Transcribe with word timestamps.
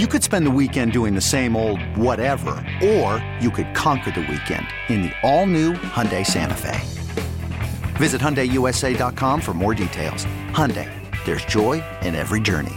You 0.00 0.08
could 0.08 0.24
spend 0.24 0.44
the 0.44 0.50
weekend 0.50 0.90
doing 0.90 1.14
the 1.14 1.20
same 1.20 1.54
old 1.54 1.80
whatever, 1.96 2.56
or 2.82 3.24
you 3.40 3.48
could 3.48 3.72
conquer 3.76 4.10
the 4.10 4.22
weekend 4.22 4.66
in 4.88 5.02
the 5.02 5.12
all-new 5.22 5.74
Hyundai 5.74 6.26
Santa 6.26 6.56
Fe. 6.56 6.80
Visit 7.94 8.20
HyundaiUSA.com 8.20 9.40
for 9.40 9.54
more 9.54 9.72
details. 9.72 10.26
Hyundai, 10.50 10.90
there's 11.24 11.44
joy 11.44 11.84
in 12.02 12.16
every 12.16 12.40
journey. 12.40 12.74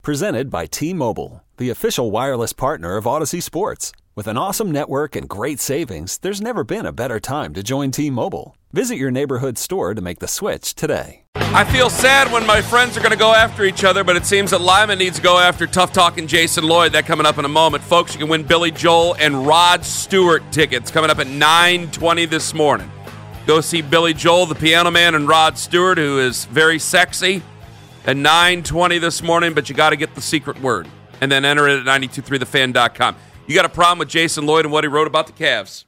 Presented 0.00 0.48
by 0.48 0.64
T-Mobile, 0.64 1.44
the 1.58 1.68
official 1.68 2.10
wireless 2.10 2.54
partner 2.54 2.96
of 2.96 3.06
Odyssey 3.06 3.42
Sports. 3.42 3.92
With 4.16 4.28
an 4.28 4.38
awesome 4.38 4.70
network 4.70 5.14
and 5.14 5.28
great 5.28 5.60
savings, 5.60 6.16
there's 6.16 6.40
never 6.40 6.64
been 6.64 6.86
a 6.86 6.90
better 6.90 7.20
time 7.20 7.52
to 7.52 7.62
join 7.62 7.90
T-Mobile. 7.90 8.56
Visit 8.72 8.96
your 8.96 9.10
neighborhood 9.10 9.58
store 9.58 9.92
to 9.92 10.00
make 10.00 10.20
the 10.20 10.26
switch 10.26 10.74
today. 10.74 11.24
I 11.34 11.64
feel 11.64 11.90
sad 11.90 12.32
when 12.32 12.46
my 12.46 12.62
friends 12.62 12.96
are 12.96 13.00
going 13.00 13.12
to 13.12 13.18
go 13.18 13.34
after 13.34 13.64
each 13.64 13.84
other, 13.84 14.04
but 14.04 14.16
it 14.16 14.24
seems 14.24 14.52
that 14.52 14.62
Lima 14.62 14.96
needs 14.96 15.16
to 15.16 15.22
go 15.22 15.38
after 15.38 15.66
tough 15.66 15.92
talking 15.92 16.26
Jason 16.26 16.64
Lloyd. 16.64 16.92
That 16.92 17.04
coming 17.04 17.26
up 17.26 17.36
in 17.36 17.44
a 17.44 17.48
moment, 17.50 17.84
folks. 17.84 18.14
You 18.14 18.20
can 18.20 18.30
win 18.30 18.44
Billy 18.44 18.70
Joel 18.70 19.16
and 19.16 19.46
Rod 19.46 19.84
Stewart 19.84 20.50
tickets 20.50 20.90
coming 20.90 21.10
up 21.10 21.18
at 21.18 21.26
9:20 21.26 22.24
this 22.24 22.54
morning. 22.54 22.90
Go 23.46 23.60
see 23.60 23.82
Billy 23.82 24.14
Joel, 24.14 24.46
the 24.46 24.54
Piano 24.54 24.90
Man, 24.90 25.14
and 25.14 25.28
Rod 25.28 25.58
Stewart, 25.58 25.98
who 25.98 26.20
is 26.20 26.46
very 26.46 26.78
sexy, 26.78 27.42
at 28.06 28.16
9:20 28.16 28.98
this 28.98 29.22
morning. 29.22 29.52
But 29.52 29.68
you 29.68 29.74
got 29.74 29.90
to 29.90 29.96
get 29.96 30.14
the 30.14 30.22
secret 30.22 30.58
word 30.62 30.88
and 31.20 31.30
then 31.30 31.44
enter 31.44 31.68
it 31.68 31.80
at 31.80 31.84
923thefan.com. 31.84 33.16
You 33.46 33.54
got 33.54 33.64
a 33.64 33.68
problem 33.70 33.98
with 33.98 34.08
Jason 34.08 34.46
Lloyd 34.46 34.64
and 34.64 34.72
what 34.72 34.82
he 34.84 34.88
wrote 34.88 35.06
about 35.06 35.26
the 35.26 35.32
Cavs? 35.32 35.84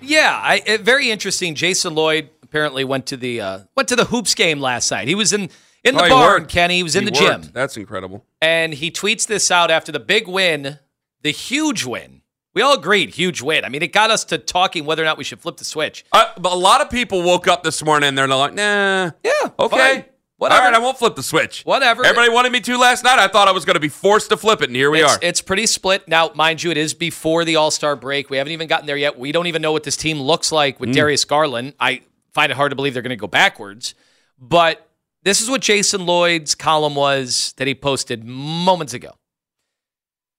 Yeah, 0.00 0.38
I, 0.42 0.62
it, 0.66 0.80
very 0.82 1.10
interesting. 1.10 1.54
Jason 1.54 1.94
Lloyd 1.94 2.30
apparently 2.42 2.84
went 2.84 3.06
to 3.06 3.16
the 3.16 3.40
uh, 3.40 3.58
went 3.76 3.88
to 3.88 3.96
the 3.96 4.04
hoops 4.04 4.34
game 4.34 4.60
last 4.60 4.90
night. 4.90 5.08
He 5.08 5.14
was 5.14 5.32
in 5.32 5.48
in 5.84 5.94
the 5.96 6.04
Oh, 6.04 6.08
barn. 6.08 6.46
Kenny. 6.46 6.76
He 6.76 6.82
was 6.82 6.94
in 6.96 7.04
He 7.04 7.10
the 7.10 7.24
worked. 7.24 7.42
gym, 7.44 7.50
That's 7.54 7.76
incredible. 7.76 8.24
and 8.42 8.74
he 8.74 8.90
tweets 8.90 9.26
this 9.26 9.50
out 9.50 9.70
after 9.70 9.90
the 9.90 10.00
big 10.00 10.28
win, 10.28 10.78
the 11.22 11.30
huge 11.30 11.84
win. 11.84 12.22
We 12.54 12.62
all 12.62 12.74
agreed, 12.74 13.10
huge 13.10 13.40
win. 13.40 13.64
I 13.64 13.68
mean, 13.68 13.82
it 13.82 13.92
got 13.92 14.10
us 14.10 14.24
to 14.26 14.38
talking 14.38 14.84
whether 14.84 15.02
or 15.02 15.04
not 15.04 15.16
we 15.18 15.24
should 15.24 15.40
flip 15.40 15.56
the 15.58 15.64
switch. 15.64 16.04
Uh, 16.12 16.26
but 16.38 16.52
a 16.52 16.56
lot 16.56 16.80
of 16.80 16.90
people 16.90 17.22
woke 17.22 17.46
up 17.46 17.62
this 17.62 17.84
morning 17.84 18.08
and 18.08 18.18
they're 18.18 18.26
like, 18.26 18.54
nah. 18.54 19.10
Yeah, 19.22 19.32
Okay. 19.58 19.76
fine. 19.94 20.04
Whatever. 20.38 20.60
All 20.62 20.70
right, 20.70 20.74
I 20.74 20.78
won't 20.78 20.96
flip 20.98 21.16
the 21.16 21.22
switch. 21.22 21.62
Whatever. 21.64 22.04
Everybody 22.04 22.30
wanted 22.30 22.52
me 22.52 22.60
to 22.60 22.78
last 22.78 23.02
night. 23.02 23.18
I 23.18 23.26
thought 23.26 23.48
I 23.48 23.52
was 23.52 23.64
going 23.64 23.74
to 23.74 23.80
be 23.80 23.88
forced 23.88 24.30
to 24.30 24.36
flip 24.36 24.62
it, 24.62 24.68
and 24.68 24.76
here 24.76 24.88
we 24.90 25.02
it's, 25.02 25.14
are. 25.14 25.18
It's 25.20 25.42
pretty 25.42 25.66
split. 25.66 26.06
Now, 26.06 26.30
mind 26.34 26.62
you, 26.62 26.70
it 26.70 26.76
is 26.76 26.94
before 26.94 27.44
the 27.44 27.56
All 27.56 27.72
Star 27.72 27.96
break. 27.96 28.30
We 28.30 28.36
haven't 28.36 28.52
even 28.52 28.68
gotten 28.68 28.86
there 28.86 28.96
yet. 28.96 29.18
We 29.18 29.32
don't 29.32 29.48
even 29.48 29.62
know 29.62 29.72
what 29.72 29.82
this 29.82 29.96
team 29.96 30.20
looks 30.20 30.52
like 30.52 30.76
Mm. 30.76 30.80
with 30.80 30.94
Darius 30.94 31.24
Garland. 31.24 31.74
I 31.80 32.02
find 32.32 32.52
it 32.52 32.54
hard 32.56 32.70
to 32.70 32.76
believe 32.76 32.94
they're 32.94 33.02
going 33.02 33.10
to 33.10 33.16
go 33.16 33.26
backwards. 33.26 33.94
But 34.38 34.88
this 35.24 35.40
is 35.40 35.50
what 35.50 35.60
Jason 35.60 36.06
Lloyd's 36.06 36.54
column 36.54 36.94
was 36.94 37.52
that 37.56 37.66
he 37.66 37.74
posted 37.74 38.22
moments 38.24 38.94
ago. 38.94 39.16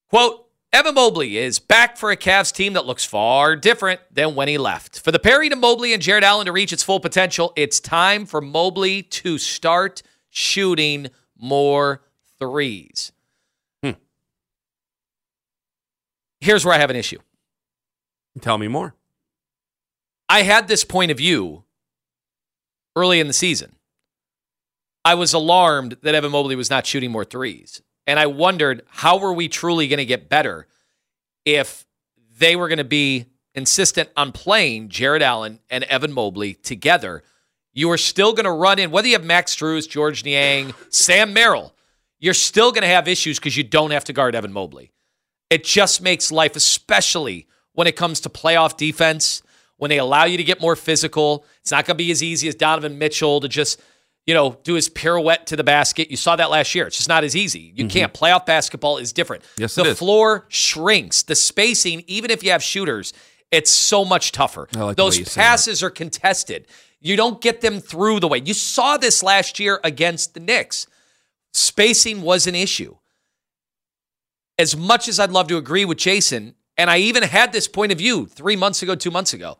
Quote, 0.09 0.47
Evan 0.71 0.93
Mobley 0.93 1.37
is 1.37 1.57
back 1.57 1.97
for 1.97 2.11
a 2.11 2.17
Cavs 2.17 2.53
team 2.53 2.73
that 2.73 2.85
looks 2.85 3.03
far 3.03 3.55
different 3.55 4.01
than 4.11 4.35
when 4.35 4.47
he 4.47 4.59
left. 4.59 4.99
For 4.99 5.11
the 5.11 5.17
Perry 5.17 5.49
to 5.49 5.55
Mobley 5.55 5.93
and 5.93 6.01
Jarrett 6.01 6.23
Allen 6.23 6.45
to 6.45 6.51
reach 6.51 6.71
its 6.71 6.83
full 6.83 6.99
potential, 6.99 7.51
it's 7.55 7.79
time 7.79 8.27
for 8.27 8.39
Mobley 8.39 9.01
to 9.01 9.39
start 9.39 10.03
shooting 10.29 11.07
more 11.35 12.03
threes. 12.37 13.11
Hmm. 13.81 13.93
Here's 16.39 16.63
where 16.63 16.75
I 16.75 16.79
have 16.79 16.91
an 16.91 16.95
issue. 16.95 17.19
Tell 18.39 18.59
me 18.59 18.67
more. 18.67 18.93
I 20.29 20.43
had 20.43 20.67
this 20.67 20.83
point 20.83 21.09
of 21.09 21.17
view 21.17 21.63
early 22.95 23.19
in 23.19 23.25
the 23.25 23.33
season. 23.33 23.75
I 25.03 25.15
was 25.15 25.33
alarmed 25.33 25.97
that 26.03 26.13
Evan 26.13 26.31
Mobley 26.31 26.55
was 26.55 26.69
not 26.69 26.85
shooting 26.85 27.09
more 27.09 27.25
threes. 27.25 27.81
And 28.09 28.19
I 28.19 28.25
wondered 28.25 28.81
how 28.87 29.19
were 29.19 29.33
we 29.33 29.47
truly 29.47 29.87
going 29.87 29.99
to 29.99 30.05
get 30.05 30.29
better 30.29 30.65
if 31.45 31.85
they 32.39 32.55
were 32.55 32.67
going 32.67 32.79
to 32.79 32.83
be 32.83 33.27
insistent 33.53 34.09
on 34.17 34.31
playing 34.31 34.89
Jarrett 34.89 35.21
Allen 35.21 35.59
and 35.69 35.83
Evan 35.83 36.11
Mobley 36.11 36.55
together. 36.55 37.21
You 37.71 37.91
are 37.91 37.99
still 37.99 38.33
going 38.33 38.45
to 38.45 38.51
run 38.51 38.79
in, 38.79 38.89
whether 38.89 39.07
you 39.07 39.13
have 39.13 39.23
Max 39.23 39.55
Strus, 39.55 39.87
Georges 39.87 40.25
Niang, 40.25 40.73
Sam 40.89 41.33
Merrill, 41.33 41.75
you're 42.17 42.33
still 42.33 42.71
going 42.71 42.81
to 42.81 42.87
have 42.87 43.07
issues 43.07 43.37
because 43.37 43.55
you 43.55 43.63
don't 43.63 43.91
have 43.91 44.05
to 44.05 44.13
guard 44.13 44.33
Evan 44.33 44.53
Mobley. 44.53 44.91
It 45.51 45.63
just 45.63 46.01
makes 46.01 46.31
life, 46.31 46.55
especially 46.55 47.45
when 47.73 47.85
it 47.85 47.95
comes 47.95 48.21
to 48.21 48.29
playoff 48.29 48.75
defense, 48.75 49.43
when 49.77 49.89
they 49.89 49.99
allow 49.99 50.23
you 50.23 50.37
to 50.37 50.43
get 50.43 50.59
more 50.59 50.75
physical. 50.75 51.45
It's 51.61 51.69
not 51.69 51.85
going 51.85 51.95
to 51.95 52.03
be 52.03 52.09
as 52.09 52.23
easy 52.23 52.47
as 52.47 52.55
Donovan 52.55 52.97
Mitchell 52.97 53.39
to 53.39 53.47
just, 53.47 53.79
you 54.25 54.33
know, 54.33 54.57
do 54.63 54.75
his 54.75 54.89
pirouette 54.89 55.47
to 55.47 55.55
the 55.55 55.63
basket. 55.63 56.11
You 56.11 56.17
saw 56.17 56.35
that 56.35 56.49
last 56.49 56.75
year. 56.75 56.87
It's 56.87 56.97
just 56.97 57.09
not 57.09 57.23
as 57.23 57.35
easy. 57.35 57.73
You 57.75 57.87
can't. 57.87 58.13
Playoff 58.13 58.45
basketball 58.45 58.97
is 58.97 59.11
different. 59.11 59.43
Mm-hmm. 59.43 59.61
Yes, 59.61 59.75
the 59.75 59.95
floor 59.95 60.45
shrinks. 60.49 61.23
The 61.23 61.35
spacing, 61.35 62.03
even 62.07 62.29
if 62.29 62.43
you 62.43 62.51
have 62.51 62.61
shooters, 62.61 63.13
it's 63.51 63.71
so 63.71 64.05
much 64.05 64.31
tougher. 64.31 64.67
Like 64.75 64.97
Those 64.97 65.17
you 65.17 65.25
say 65.25 65.41
that. 65.41 65.47
passes 65.47 65.81
are 65.81 65.89
contested. 65.89 66.67
You 67.01 67.15
don't 67.15 67.41
get 67.41 67.61
them 67.61 67.79
through 67.79 68.19
the 68.19 68.27
way. 68.27 68.41
You 68.43 68.53
saw 68.53 68.97
this 68.97 69.23
last 69.23 69.59
year 69.59 69.79
against 69.83 70.33
the 70.33 70.39
Knicks. 70.39 70.85
Spacing 71.53 72.21
was 72.21 72.45
an 72.45 72.55
issue 72.55 72.95
as 74.59 74.75
much 74.75 75.07
as 75.07 75.19
I'd 75.19 75.31
love 75.31 75.47
to 75.47 75.57
agree 75.57 75.85
with 75.85 75.97
Jason, 75.97 76.53
and 76.77 76.89
I 76.89 76.97
even 76.97 77.23
had 77.23 77.53
this 77.53 77.67
point 77.67 77.93
of 77.93 77.97
view 77.97 78.27
three 78.27 78.57
months 78.57 78.83
ago, 78.83 78.93
two 78.93 79.09
months 79.09 79.33
ago, 79.33 79.57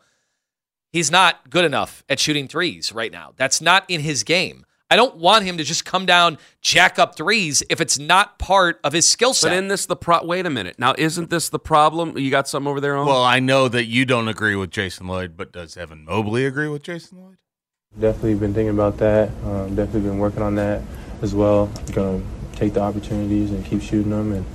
he's 0.92 1.12
not 1.12 1.50
good 1.50 1.66
enough 1.66 2.04
at 2.10 2.20
shooting 2.20 2.48
threes 2.48 2.92
right 2.92 3.12
now. 3.12 3.34
That's 3.38 3.62
not 3.62 3.86
in 3.88 4.02
his 4.02 4.24
game. 4.24 4.66
I 4.92 4.96
don't 4.96 5.18
want 5.18 5.46
him 5.46 5.58
to 5.58 5.64
just 5.64 5.86
come 5.86 6.08
down, 6.08 6.40
jack 6.62 6.98
up 6.98 7.16
threes 7.16 7.62
if 7.70 7.80
it's 7.80 8.00
not 8.00 8.40
part 8.40 8.80
of 8.84 8.92
his 8.92 9.08
skill 9.08 9.36
set. 9.36 9.50
But 9.50 9.54
set. 9.54 9.58
in 9.60 9.68
this 9.68 9.86
the 9.86 9.96
pro? 9.96 10.26
Wait 10.26 10.48
a 10.48 10.50
minute. 10.50 10.80
Now, 10.80 10.96
isn't 10.98 11.30
this 11.30 11.50
the 11.50 11.60
problem? 11.60 12.18
You 12.18 12.32
got 12.32 12.48
something 12.48 12.68
over 12.68 12.82
there 12.82 12.96
on? 12.96 13.06
Well, 13.06 13.24
I 13.24 13.40
know 13.40 13.68
that 13.68 13.86
you 13.86 14.06
don't 14.06 14.28
agree 14.28 14.56
with 14.56 14.72
Jason 14.72 15.08
Lloyd, 15.08 15.38
but 15.38 15.52
does 15.52 15.78
Evan 15.78 16.06
Mobley 16.06 16.46
agree 16.46 16.68
with 16.68 16.82
Jason 16.82 17.22
Lloyd? 17.22 17.38
Definitely 18.00 18.36
been 18.36 18.54
thinking 18.54 18.74
about 18.74 18.98
that. 18.98 19.30
Um, 19.46 19.76
definitely 19.76 20.10
been 20.10 20.20
working 20.20 20.42
on 20.42 20.56
that 20.56 20.82
as 21.22 21.36
well. 21.36 21.68
Gonna 21.92 22.24
take 22.56 22.74
the 22.74 22.82
opportunities 22.82 23.52
and 23.52 23.64
keep 23.64 23.82
shooting 23.82 24.10
them 24.12 24.32
and 24.32 24.46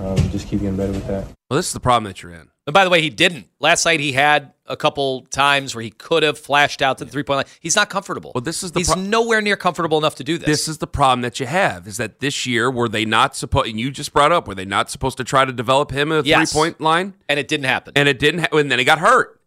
um, 0.00 0.16
just 0.30 0.48
keep 0.48 0.60
getting 0.60 0.76
better 0.76 0.92
with 0.92 1.06
that. 1.08 1.26
Well, 1.54 1.58
this 1.58 1.66
is 1.68 1.72
the 1.72 1.80
problem 1.80 2.04
that 2.04 2.22
you're 2.22 2.32
in. 2.32 2.48
and 2.66 2.74
by 2.74 2.84
the 2.84 2.90
way, 2.90 3.00
he 3.00 3.10
didn't. 3.10 3.48
Last 3.60 3.84
night 3.84 4.00
he 4.00 4.12
had 4.12 4.52
a 4.66 4.76
couple 4.76 5.22
times 5.30 5.74
where 5.74 5.82
he 5.82 5.90
could 5.90 6.22
have 6.22 6.38
flashed 6.38 6.80
out 6.82 6.98
to 6.98 7.04
the 7.04 7.10
three 7.10 7.22
point 7.22 7.36
line. 7.36 7.46
He's 7.60 7.76
not 7.76 7.90
comfortable. 7.90 8.32
Well, 8.34 8.40
this 8.42 8.62
is 8.62 8.72
the 8.72 8.80
He's 8.80 8.90
pro- 8.92 9.00
nowhere 9.00 9.40
near 9.42 9.56
comfortable 9.56 9.98
enough 9.98 10.14
to 10.16 10.24
do 10.24 10.38
this. 10.38 10.46
This 10.46 10.68
is 10.68 10.78
the 10.78 10.86
problem 10.86 11.20
that 11.22 11.38
you 11.38 11.46
have 11.46 11.86
is 11.86 11.98
that 11.98 12.20
this 12.20 12.46
year 12.46 12.70
were 12.70 12.88
they 12.88 13.04
not 13.04 13.36
supposed? 13.36 13.68
And 13.68 13.78
you 13.78 13.90
just 13.90 14.12
brought 14.12 14.32
up 14.32 14.48
were 14.48 14.54
they 14.54 14.64
not 14.64 14.90
supposed 14.90 15.16
to 15.18 15.24
try 15.24 15.44
to 15.44 15.52
develop 15.52 15.90
him 15.90 16.10
a 16.10 16.22
Yes. 16.22 16.52
three 16.52 16.58
point 16.60 16.80
line? 16.80 17.14
and 17.28 17.38
it 17.38 17.46
didn't 17.48 17.66
happen. 17.66 17.92
And 17.96 18.08
it 18.08 18.18
didn't. 18.18 18.40
Ha- 18.40 18.48
and 18.58 18.70
then 18.72 18.78
he 18.78 18.84
got 18.84 18.98
hurt. 18.98 19.40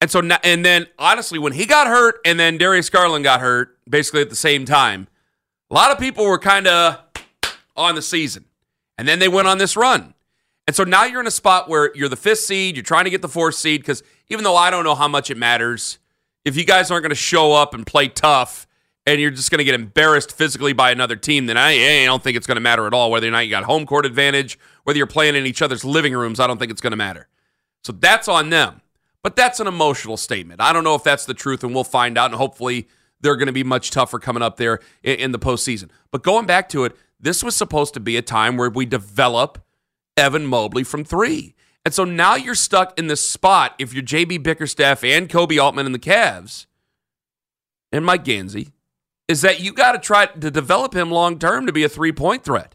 And 0.00 0.10
so 0.10 0.20
now, 0.20 0.38
and 0.44 0.64
then 0.64 0.86
honestly, 0.98 1.38
when 1.38 1.52
he 1.54 1.64
got 1.66 1.86
hurt, 1.86 2.16
and 2.26 2.38
then 2.38 2.58
Darius 2.58 2.90
Garland 2.90 3.24
got 3.24 3.40
hurt, 3.40 3.78
basically 3.88 4.20
at 4.20 4.28
the 4.30 4.36
same 4.36 4.64
time, 4.66 5.08
a 5.70 5.74
lot 5.74 5.90
of 5.90 5.98
people 5.98 6.26
were 6.26 6.38
kind 6.38 6.66
of 6.66 6.98
on 7.76 7.94
the 7.94 8.02
season, 8.02 8.44
and 8.98 9.08
then 9.08 9.18
they 9.20 9.28
went 9.28 9.48
on 9.48 9.56
this 9.58 9.74
run. 9.76 10.12
And 10.66 10.74
so 10.74 10.84
now 10.84 11.04
you're 11.04 11.20
in 11.20 11.26
a 11.26 11.32
spot 11.32 11.68
where 11.68 11.94
you're 11.94 12.08
the 12.08 12.16
fifth 12.16 12.40
seed, 12.40 12.76
you're 12.76 12.82
trying 12.82 13.04
to 13.04 13.10
get 13.10 13.22
the 13.22 13.28
fourth 13.28 13.54
seed 13.54 13.80
because 13.80 14.02
even 14.28 14.44
though 14.44 14.56
I 14.56 14.70
don't 14.70 14.84
know 14.84 14.94
how 14.94 15.08
much 15.08 15.30
it 15.30 15.36
matters, 15.36 15.98
if 16.44 16.56
you 16.56 16.64
guys 16.64 16.90
aren't 16.90 17.02
going 17.02 17.10
to 17.10 17.14
show 17.14 17.52
up 17.52 17.72
and 17.72 17.86
play 17.86 18.08
tough 18.08 18.66
and 19.06 19.20
you're 19.20 19.30
just 19.30 19.50
going 19.50 19.58
to 19.58 19.64
get 19.64 19.74
embarrassed 19.74 20.32
physically 20.32 20.72
by 20.72 20.90
another 20.90 21.14
team, 21.14 21.46
then 21.46 21.56
I, 21.56 21.76
eh, 21.76 22.02
I 22.02 22.06
don't 22.06 22.22
think 22.22 22.36
it's 22.36 22.46
going 22.46 22.56
to 22.56 22.60
matter 22.60 22.86
at 22.86 22.94
all. 22.94 23.12
Whether 23.12 23.28
or 23.28 23.30
not 23.30 23.40
you 23.40 23.50
got 23.50 23.64
home 23.64 23.86
court 23.86 24.04
advantage, 24.04 24.58
whether 24.82 24.96
you're 24.96 25.06
playing 25.06 25.36
in 25.36 25.46
each 25.46 25.62
other's 25.62 25.84
living 25.84 26.14
rooms, 26.14 26.40
I 26.40 26.48
don't 26.48 26.58
think 26.58 26.72
it's 26.72 26.80
going 26.80 26.90
to 26.92 26.96
matter. 26.96 27.28
So 27.84 27.92
that's 27.92 28.26
on 28.26 28.50
them. 28.50 28.80
But 29.22 29.34
that's 29.34 29.58
an 29.58 29.66
emotional 29.66 30.16
statement. 30.16 30.60
I 30.60 30.72
don't 30.72 30.84
know 30.84 30.94
if 30.94 31.02
that's 31.02 31.24
the 31.24 31.34
truth, 31.34 31.64
and 31.64 31.74
we'll 31.74 31.82
find 31.82 32.16
out. 32.16 32.30
And 32.30 32.36
hopefully, 32.36 32.86
they're 33.20 33.34
going 33.34 33.46
to 33.46 33.52
be 33.52 33.64
much 33.64 33.90
tougher 33.90 34.20
coming 34.20 34.40
up 34.40 34.56
there 34.56 34.78
in, 35.02 35.16
in 35.16 35.32
the 35.32 35.38
postseason. 35.40 35.90
But 36.12 36.22
going 36.22 36.46
back 36.46 36.68
to 36.68 36.84
it, 36.84 36.96
this 37.18 37.42
was 37.42 37.56
supposed 37.56 37.92
to 37.94 38.00
be 38.00 38.16
a 38.16 38.22
time 38.22 38.56
where 38.56 38.70
we 38.70 38.86
develop 38.86 39.58
Evan 40.16 40.46
Mobley 40.46 40.84
from 40.84 41.04
three. 41.04 41.54
And 41.84 41.94
so 41.94 42.04
now 42.04 42.34
you're 42.34 42.54
stuck 42.54 42.98
in 42.98 43.06
this 43.06 43.26
spot 43.26 43.74
if 43.78 43.94
you're 43.94 44.02
JB 44.02 44.42
Bickerstaff 44.42 45.04
and 45.04 45.28
Koby 45.28 45.62
Altman 45.62 45.86
and 45.86 45.94
the 45.94 45.98
Cavs 46.00 46.66
and 47.92 48.04
Mike 48.04 48.24
Gansey, 48.24 48.72
is 49.28 49.42
that 49.42 49.60
you 49.60 49.72
got 49.72 49.92
to 49.92 49.98
try 49.98 50.26
to 50.26 50.50
develop 50.50 50.94
him 50.94 51.10
long 51.10 51.38
term 51.38 51.66
to 51.66 51.72
be 51.72 51.84
a 51.84 51.88
three 51.88 52.12
point 52.12 52.42
threat. 52.44 52.74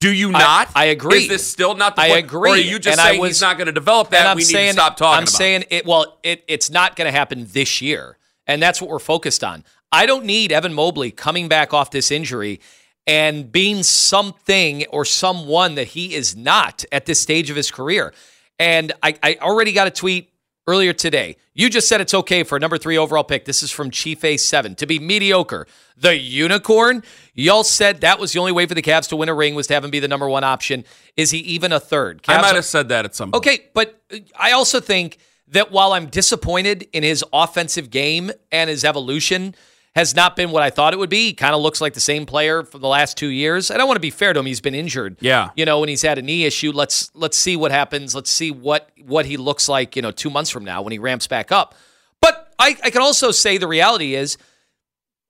Do 0.00 0.12
you 0.12 0.30
not? 0.30 0.68
I 0.76 0.86
agree. 0.86 1.22
Is 1.22 1.28
this 1.28 1.46
still 1.50 1.74
not 1.74 1.96
the 1.96 2.02
I 2.02 2.08
point? 2.10 2.24
agree. 2.26 2.50
Or 2.50 2.54
are 2.54 2.56
you 2.56 2.78
just 2.78 2.98
And 2.98 3.00
I 3.00 3.10
saying 3.10 3.20
was- 3.20 3.30
he's 3.30 3.42
not 3.42 3.56
going 3.58 3.66
to 3.66 3.72
develop 3.72 4.10
that? 4.10 4.26
I'm 4.28 4.36
We 4.36 4.42
need 4.42 4.46
saying, 4.46 4.68
to 4.74 4.80
stop 4.80 4.96
talking 4.96 5.16
I'm 5.18 5.22
about 5.24 5.28
saying 5.32 5.64
it. 5.70 5.86
Well, 5.86 6.18
it, 6.22 6.44
it's 6.46 6.70
not 6.70 6.94
going 6.94 7.06
to 7.06 7.16
happen 7.16 7.46
this 7.50 7.80
year, 7.80 8.16
and 8.46 8.62
that's 8.62 8.80
what 8.80 8.90
we're 8.90 9.00
focused 9.00 9.42
on. 9.42 9.64
I 9.90 10.06
don't 10.06 10.24
need 10.24 10.52
Evan 10.52 10.72
Mobley 10.72 11.10
coming 11.10 11.48
back 11.48 11.74
off 11.74 11.90
this 11.90 12.12
injury 12.12 12.60
and 13.08 13.50
being 13.50 13.82
something 13.82 14.86
or 14.88 15.04
someone 15.04 15.74
that 15.76 15.88
he 15.88 16.14
is 16.14 16.36
not 16.36 16.84
at 16.92 17.06
this 17.06 17.18
stage 17.20 17.48
of 17.50 17.56
his 17.56 17.70
career. 17.70 18.12
And 18.58 18.92
I, 19.02 19.16
I 19.22 19.38
already 19.40 19.72
got 19.72 19.86
a 19.86 19.90
tweet 19.90 20.30
earlier 20.66 20.92
today. 20.92 21.36
You 21.54 21.70
just 21.70 21.88
said 21.88 22.02
it's 22.02 22.12
okay 22.12 22.42
for 22.42 22.56
a 22.56 22.60
number 22.60 22.76
three 22.76 22.98
overall 22.98 23.24
pick. 23.24 23.46
This 23.46 23.62
is 23.62 23.70
from 23.70 23.90
Chief 23.90 24.20
A7 24.20 24.76
to 24.76 24.86
be 24.86 24.98
mediocre. 24.98 25.66
The 25.96 26.16
unicorn. 26.16 27.02
Y'all 27.34 27.64
said 27.64 28.02
that 28.02 28.18
was 28.20 28.32
the 28.34 28.40
only 28.40 28.52
way 28.52 28.66
for 28.66 28.74
the 28.74 28.82
Cavs 28.82 29.08
to 29.08 29.16
win 29.16 29.30
a 29.30 29.34
ring 29.34 29.54
was 29.54 29.66
to 29.68 29.74
have 29.74 29.82
him 29.84 29.90
be 29.90 30.00
the 30.00 30.08
number 30.08 30.28
one 30.28 30.44
option. 30.44 30.84
Is 31.16 31.30
he 31.30 31.38
even 31.38 31.72
a 31.72 31.80
third? 31.80 32.20
I 32.28 32.34
Cavs 32.34 32.42
might 32.42 32.52
are- 32.52 32.54
have 32.56 32.64
said 32.66 32.88
that 32.90 33.06
at 33.06 33.14
some 33.14 33.32
point. 33.32 33.36
Okay, 33.38 33.64
but 33.72 34.00
I 34.38 34.52
also 34.52 34.80
think 34.80 35.16
that 35.48 35.72
while 35.72 35.94
I'm 35.94 36.06
disappointed 36.06 36.86
in 36.92 37.02
his 37.02 37.24
offensive 37.32 37.88
game 37.90 38.30
and 38.52 38.68
his 38.68 38.84
evolution 38.84 39.54
has 39.98 40.14
not 40.14 40.36
been 40.36 40.52
what 40.52 40.62
I 40.62 40.70
thought 40.70 40.92
it 40.92 40.98
would 40.98 41.10
be, 41.10 41.26
he 41.26 41.32
kind 41.32 41.56
of 41.56 41.60
looks 41.60 41.80
like 41.80 41.92
the 41.92 41.98
same 42.00 42.24
player 42.24 42.62
for 42.62 42.78
the 42.78 42.86
last 42.86 43.16
two 43.16 43.30
years. 43.30 43.68
And 43.68 43.82
I 43.82 43.84
want 43.84 43.96
to 43.96 44.00
be 44.00 44.10
fair 44.10 44.32
to 44.32 44.38
him; 44.38 44.46
he's 44.46 44.60
been 44.60 44.74
injured. 44.74 45.16
Yeah. 45.18 45.50
you 45.56 45.64
know, 45.64 45.80
when 45.80 45.88
he's 45.88 46.02
had 46.02 46.18
a 46.18 46.22
knee 46.22 46.44
issue. 46.44 46.70
Let's 46.70 47.10
let's 47.14 47.36
see 47.36 47.56
what 47.56 47.72
happens. 47.72 48.14
Let's 48.14 48.30
see 48.30 48.52
what 48.52 48.90
what 49.04 49.26
he 49.26 49.36
looks 49.36 49.68
like. 49.68 49.96
You 49.96 50.02
know, 50.02 50.12
two 50.12 50.30
months 50.30 50.50
from 50.50 50.64
now 50.64 50.82
when 50.82 50.92
he 50.92 51.00
ramps 51.00 51.26
back 51.26 51.50
up. 51.50 51.74
But 52.20 52.52
I, 52.60 52.76
I 52.84 52.90
can 52.90 53.02
also 53.02 53.32
say 53.32 53.58
the 53.58 53.66
reality 53.66 54.14
is 54.14 54.38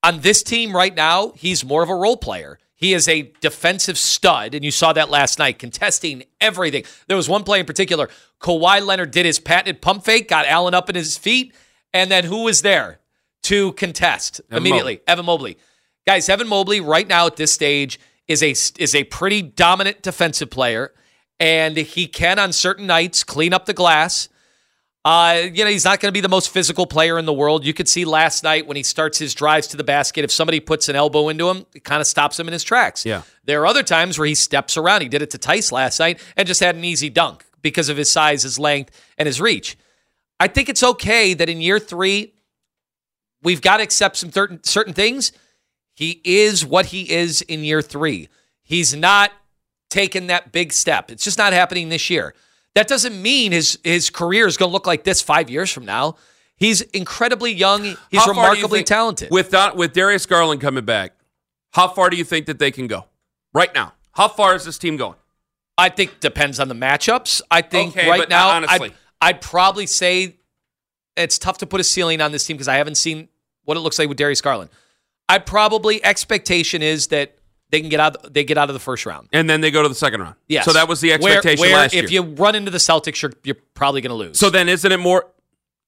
on 0.03 0.21
this 0.21 0.43
team 0.43 0.77
right 0.77 0.95
now, 0.95 1.33
he's 1.35 1.65
more 1.65 1.83
of 1.83 1.89
a 1.89 1.95
role 1.95 2.19
player. 2.19 2.59
He 2.75 2.93
is 2.93 3.09
a 3.09 3.33
defensive 3.41 3.97
stud, 3.97 4.55
and 4.55 4.63
you 4.63 4.71
saw 4.71 4.93
that 4.93 5.09
last 5.09 5.39
night, 5.39 5.59
contesting 5.59 6.25
everything. 6.43 6.85
There 7.07 7.17
was 7.17 7.29
one 7.29 7.43
play 7.43 7.59
in 7.59 7.67
particular. 7.67 8.09
Kawhi 8.41 8.85
Leonard 8.85 9.13
did 9.13 9.25
his 9.25 9.41
patented 9.41 9.81
pump 9.81 10.05
fake, 10.05 10.29
got 10.29 10.47
Allen 10.47 10.75
up 10.75 10.91
in 10.91 10.95
his 10.95 11.17
feet, 11.17 11.55
and 11.93 12.11
then 12.11 12.25
who 12.25 12.45
was 12.45 12.61
there 12.63 13.01
to 13.49 13.73
contest 13.73 14.41
Evan 14.51 14.59
immediately? 14.59 14.95
Mobley. 14.95 15.09
Evan 15.09 15.25
Mobley. 15.25 15.59
Guys, 16.07 16.29
Evan 16.29 16.49
Mobley 16.49 16.81
right 16.81 17.09
now 17.09 17.27
at 17.27 17.37
this 17.37 17.53
stage 17.53 17.99
is 18.27 18.43
a 18.43 18.51
is 18.51 18.95
a 18.95 19.05
pretty 19.05 19.41
dominant 19.41 20.03
defensive 20.03 20.51
player, 20.51 20.93
and 21.41 21.77
he 21.77 22.07
can 22.07 22.39
on 22.39 22.53
certain 22.53 22.87
nights 22.87 23.25
clean 23.25 23.55
up 23.55 23.65
the 23.65 23.73
glass. 23.73 24.29
Uh, 25.05 25.49
you 25.55 25.65
know, 25.65 25.71
he's 25.71 25.87
not 25.87 26.01
going 26.01 26.13
to 26.13 26.17
be 26.17 26.21
the 26.21 26.29
most 26.29 26.51
physical 26.51 26.87
player 26.87 27.19
in 27.19 27.25
the 27.25 27.33
world. 27.33 27.65
You 27.65 27.73
could 27.73 27.89
see 27.89 28.05
last 28.05 28.45
night 28.45 28.67
when 28.67 28.77
he 28.77 28.83
starts 28.83 29.17
his 29.17 29.33
drives 29.33 29.67
to 29.69 29.79
the 29.79 29.85
basket, 29.85 30.25
if 30.25 30.31
somebody 30.31 30.61
puts 30.61 30.91
an 30.91 30.97
elbow 30.97 31.31
into 31.31 31.49
him, 31.49 31.65
it 31.75 31.85
kind 31.85 32.03
of 32.03 32.07
stops 32.07 32.39
him 32.39 32.49
in 32.49 32.53
his 32.53 32.63
tracks. 32.65 33.07
Yeah. 33.07 33.23
There 33.45 33.63
are 33.63 33.67
other 33.67 33.83
times 33.83 34.19
where 34.19 34.27
he 34.27 34.35
steps 34.35 34.77
around. 34.77 35.01
He 35.01 35.09
did 35.09 35.23
it 35.23 35.31
to 35.31 35.39
Tice 35.39 35.73
last 35.73 35.99
night 35.99 36.21
and 36.37 36.47
just 36.47 36.61
had 36.61 36.75
an 36.75 36.85
easy 36.85 37.09
dunk 37.09 37.47
because 37.63 37.89
of 37.89 37.97
his 37.97 38.11
size, 38.11 38.43
his 38.43 38.59
length, 38.59 38.91
and 39.17 39.27
his 39.27 39.41
reach. 39.41 39.79
I 40.39 40.49
think 40.49 40.69
it's 40.69 40.83
okay 40.83 41.33
that 41.33 41.49
in 41.49 41.63
year 41.63 41.79
three, 41.79 42.35
we've 43.43 43.61
got 43.61 43.79
to 43.79 43.83
accept 43.83 44.17
some 44.17 44.33
certain 44.33 44.63
certain 44.65 44.93
things. 44.93 45.33
He 45.95 46.21
is 46.25 46.65
what 46.65 46.87
he 46.87 47.11
is 47.11 47.43
in 47.43 47.65
year 47.65 47.83
three. 47.83 48.29
He's 48.63 48.95
not 48.95 49.33
taken 49.91 50.29
that 50.29 50.53
big 50.53 50.73
step. 50.73 51.11
It's 51.11 51.25
just 51.25 51.39
not 51.39 51.53
happening 51.53 51.89
this 51.89 52.09
year. 52.11 52.35
That 52.75 52.87
doesn't 52.87 53.21
mean 53.21 53.53
his 53.53 53.79
his 53.83 54.11
career 54.11 54.47
is 54.47 54.57
going 54.57 54.71
to 54.71 54.73
look 54.73 54.87
like 54.87 55.05
this 55.05 55.21
five 55.21 55.51
years 55.51 55.73
from 55.73 55.85
now. 55.85 56.17
He's 56.57 56.81
incredibly 56.81 57.53
young. 57.53 57.83
He's 57.83 57.97
How 58.13 58.27
you 58.27 58.31
remarkably 58.33 58.83
talented. 58.83 59.31
With 59.31 59.51
Don, 59.51 59.77
with 59.77 59.93
Darius 59.93 60.27
Garland 60.27 60.61
coming 60.61 60.85
back, 60.85 61.15
how 61.71 61.89
far 61.89 62.11
do 62.11 62.17
you 62.17 62.25
think 62.25 62.47
that 62.47 62.59
they 62.59 62.71
can 62.71 62.87
go 62.87 63.05
right 63.55 63.73
now? 63.75 63.95
How 64.13 64.29
far 64.29 64.55
is 64.57 64.65
this 64.65 64.79
team 64.79 64.97
going? 64.97 65.15
I 65.77 65.89
think 65.89 66.19
depends 66.19 66.59
on 66.59 66.67
the 66.69 66.75
matchups. 66.75 67.41
I 67.51 67.63
think 67.63 67.97
Okay, 67.97 68.11
right 68.11 68.29
now, 68.29 68.49
honestly. 68.49 68.93
I'd, 69.21 69.37
I'd 69.37 69.41
probably 69.41 69.87
say 69.87 70.38
it's 71.19 71.39
tough 71.39 71.59
to 71.59 71.67
put 71.67 71.81
a 71.81 71.85
ceiling 71.85 72.21
on 72.21 72.33
this 72.33 72.47
team 72.47 72.57
because 72.57 72.69
I 72.69 72.77
haven't 72.77 72.97
seen 72.97 73.29
what 73.65 73.77
it 73.77 73.81
looks 73.81 73.99
like 73.99 74.09
with 74.09 74.19
Darius 74.19 74.41
Garland. 74.41 74.71
I 75.29 75.39
probably 75.39 76.03
expectation 76.05 76.83
is 76.83 77.09
that 77.09 77.39
they 77.71 77.81
can 77.81 77.91
get 77.91 78.01
out. 78.01 78.33
They 78.33 78.45
get 78.45 78.57
out 78.57 78.71
of 78.71 78.75
the 78.75 78.81
first 78.81 79.05
round. 79.05 79.29
And 79.33 79.49
then 79.49 79.61
they 79.61 79.71
go 79.71 79.83
to 79.83 79.89
the 79.89 79.95
second 79.95 80.23
round. 80.23 80.37
Yes. 80.49 80.65
So 80.65 80.73
that 80.73 80.89
was 80.89 81.01
the 81.01 81.13
expectation 81.13 81.61
where 81.61 81.77
last 81.77 81.95
year. 81.95 82.05
If 82.05 82.11
you 82.11 82.23
run 82.23 82.55
into 82.55 82.71
the 82.71 82.79
Celtics, 82.79 83.21
you're 83.21 83.33
you're 83.45 83.57
probably 83.75 84.01
going 84.01 84.11
to 84.11 84.17
lose. 84.17 84.39
so 84.39 84.49
then 84.51 84.69
isn't 84.69 84.91
it 84.91 84.99
more 84.99 85.27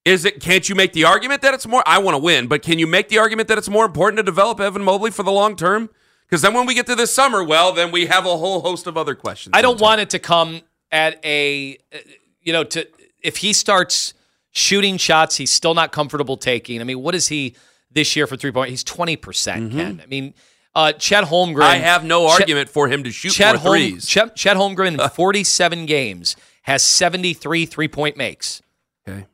is 0.05 0.25
it 0.25 0.39
can't 0.39 0.67
you 0.67 0.75
make 0.75 0.93
the 0.93 1.05
argument 1.05 1.41
that 1.41 1.53
it's 1.53 1.67
more 1.67 1.83
I 1.85 1.99
want 1.99 2.15
to 2.15 2.19
win, 2.19 2.47
but 2.47 2.61
can 2.61 2.79
you 2.79 2.87
make 2.87 3.09
the 3.09 3.17
argument 3.19 3.47
that 3.49 3.57
it's 3.57 3.69
more 3.69 3.85
important 3.85 4.17
to 4.17 4.23
develop 4.23 4.59
Evan 4.59 4.83
Mobley 4.83 5.11
for 5.11 5.23
the 5.23 5.31
long 5.31 5.55
term? 5.55 5.89
Because 6.27 6.41
then 6.41 6.53
when 6.53 6.65
we 6.65 6.73
get 6.73 6.85
to 6.87 6.95
this 6.95 7.13
summer, 7.13 7.43
well, 7.43 7.73
then 7.73 7.91
we 7.91 8.05
have 8.05 8.25
a 8.25 8.37
whole 8.37 8.61
host 8.61 8.87
of 8.87 8.95
other 8.95 9.15
questions. 9.15 9.51
I 9.53 9.61
don't 9.61 9.81
want 9.81 10.01
it 10.01 10.11
to 10.11 10.19
come 10.19 10.61
at 10.91 11.23
a, 11.25 11.77
uh, 11.93 11.97
you 12.41 12.53
know, 12.53 12.63
to 12.63 12.87
if 13.21 13.37
he 13.37 13.53
starts 13.53 14.13
shooting 14.51 14.97
shots, 14.97 15.37
he's 15.37 15.51
still 15.51 15.73
not 15.73 15.91
comfortable 15.91 16.37
taking. 16.37 16.81
I 16.81 16.83
mean, 16.83 17.01
what 17.01 17.15
is 17.15 17.27
he 17.29 17.55
this 17.91 18.15
year 18.15 18.27
for 18.27 18.35
three 18.37 18.51
point? 18.51 18.69
He's 18.69 18.83
twenty 18.83 19.15
percent. 19.15 19.71
Ken, 19.71 20.01
I 20.03 20.07
mean, 20.07 20.33
uh, 20.75 20.93
Chet 20.93 21.25
Holmgren. 21.25 21.53
Mm-hmm. 21.53 21.61
I 21.61 21.77
have 21.77 22.03
no 22.03 22.27
Chet- 22.29 22.41
argument 22.41 22.69
for 22.69 22.87
him 22.87 23.03
to 23.03 23.11
shoot 23.11 23.31
Chet, 23.33 23.61
more 23.61 23.73
threes. 23.75 24.05
Chet, 24.05 24.35
Chet 24.35 24.57
Holmgren 24.57 25.01
in 25.01 25.09
forty-seven 25.15 25.85
games 25.85 26.35
has 26.63 26.83
seventy-three 26.83 27.65
three-point 27.65 28.17
makes. 28.17 28.61
okay. 29.07 29.25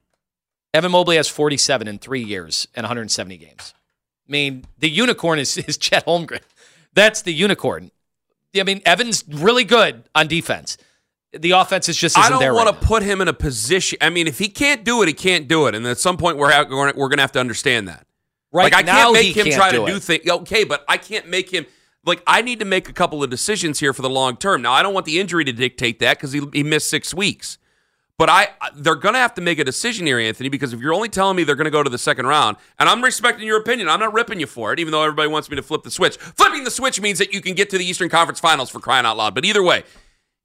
Evan 0.74 0.92
Mobley 0.92 1.16
has 1.18 1.28
forty-seven 1.28 1.88
in 1.88 1.98
three 2.00 2.24
years 2.24 2.68
and 2.76 2.84
one 2.84 2.88
hundred 2.90 3.02
and 3.02 3.12
seventy 3.12 3.38
games. 3.38 3.74
I 4.28 4.32
mean, 4.32 4.66
the 4.78 4.90
unicorn 4.90 5.40
is 5.40 5.58
is 5.68 5.78
Chet 5.78 6.06
Holmgren. 6.06 6.42
That's 6.94 7.22
the 7.22 7.34
unicorn. 7.34 7.92
I 8.56 8.64
mean, 8.64 8.82
Evan's 8.86 9.24
really 9.28 9.64
good 9.64 10.04
on 10.16 10.28
defense. 10.28 10.78
The 11.34 11.52
offense 11.52 11.90
is 11.90 11.98
just 11.98 12.18
I 12.18 12.30
don't 12.30 12.42
want 12.54 12.70
right 12.70 12.82
to 12.82 12.88
put 12.88 13.04
him 13.04 13.22
in 13.22 13.28
a 13.28 13.34
position. 13.34 13.98
I 14.02 14.10
mean, 14.10 14.28
if 14.28 14.40
he 14.40 14.48
can't 14.48 14.84
do 14.84 15.02
it, 15.04 15.08
he 15.08 15.14
can't 15.14 15.48
do 15.48 15.68
it, 15.68 15.76
and 15.76 15.86
at 15.86 15.98
some 15.98 16.18
point 16.18 16.38
we're 16.38 16.52
ha- 16.52 16.66
we're 16.70 16.92
going 16.94 17.18
to 17.18 17.22
have 17.22 17.34
to 17.34 17.40
understand 17.40 17.88
that. 17.90 18.06
Right 18.54 18.72
like 18.72 18.76
I 18.76 18.84
can't 18.84 19.14
make 19.14 19.36
him 19.36 19.46
can't 19.46 19.56
try 19.56 19.72
do 19.72 19.86
to 19.86 19.92
do 19.94 20.00
things. 20.00 20.30
Okay, 20.30 20.64
but 20.64 20.86
I 20.88 20.98
can't 20.98 21.28
make 21.28 21.52
him 21.52 21.66
like 22.06 22.24
I 22.26 22.42
need 22.42 22.60
to 22.60 22.66
make 22.66 22.88
a 22.88 22.94
couple 22.94 23.22
of 23.24 23.30
decisions 23.30 23.80
here 23.80 23.92
for 23.92 24.02
the 24.02 24.10
long 24.10 24.38
term. 24.38 24.62
Now 24.62 24.72
I 24.72 24.82
don't 24.82 24.94
want 24.94 25.06
the 25.06 25.20
injury 25.20 25.44
to 25.44 25.52
dictate 25.52 26.00
that 26.00 26.18
because 26.18 26.32
he, 26.32 26.42
he 26.54 26.64
missed 26.64 26.90
six 26.90 27.14
weeks. 27.14 27.58
But 28.18 28.30
I 28.30 28.48
they're 28.76 28.96
going 28.96 29.14
to 29.14 29.20
have 29.20 29.36
to 29.36 29.42
make 29.42 29.60
a 29.60 29.64
decision 29.64 30.08
here, 30.08 30.18
Anthony, 30.18 30.50
because 30.50 30.74
if 30.74 30.80
you're 30.80 30.94
only 30.94 31.10
telling 31.10 31.36
me 31.36 31.44
they're 31.44 31.56
going 31.56 31.66
to 31.66 31.72
go 31.72 31.84
to 31.84 31.90
the 31.90 32.00
second 32.00 32.26
round, 32.26 32.58
and 32.80 32.90
I'm 32.90 33.04
respecting 33.04 33.46
your 33.46 33.60
opinion, 33.60 33.90
I'm 33.90 34.00
not 34.00 34.14
ripping 34.14 34.40
you 34.40 34.48
for 34.48 34.74
it, 34.74 34.80
even 34.80 34.92
though 34.92 35.04
everybody 35.04 35.28
wants 35.28 35.52
me 35.52 35.56
to 35.58 35.62
flip 35.62 35.84
the 35.84 35.92
switch. 35.92 36.18
Flipping 36.18 36.64
the 36.64 36.72
switch 36.72 37.00
means 37.00 37.20
that 37.20 37.32
you 37.32 37.42
can 37.42 37.54
get 37.54 37.70
to 37.72 37.78
the 37.78 37.86
Eastern 37.86 38.10
Conference 38.10 38.40
Finals 38.40 38.72
for 38.72 38.80
crying 38.80 39.06
out 39.06 39.18
loud. 39.18 39.36
But 39.36 39.46
either 39.46 39.62
way, 39.62 39.84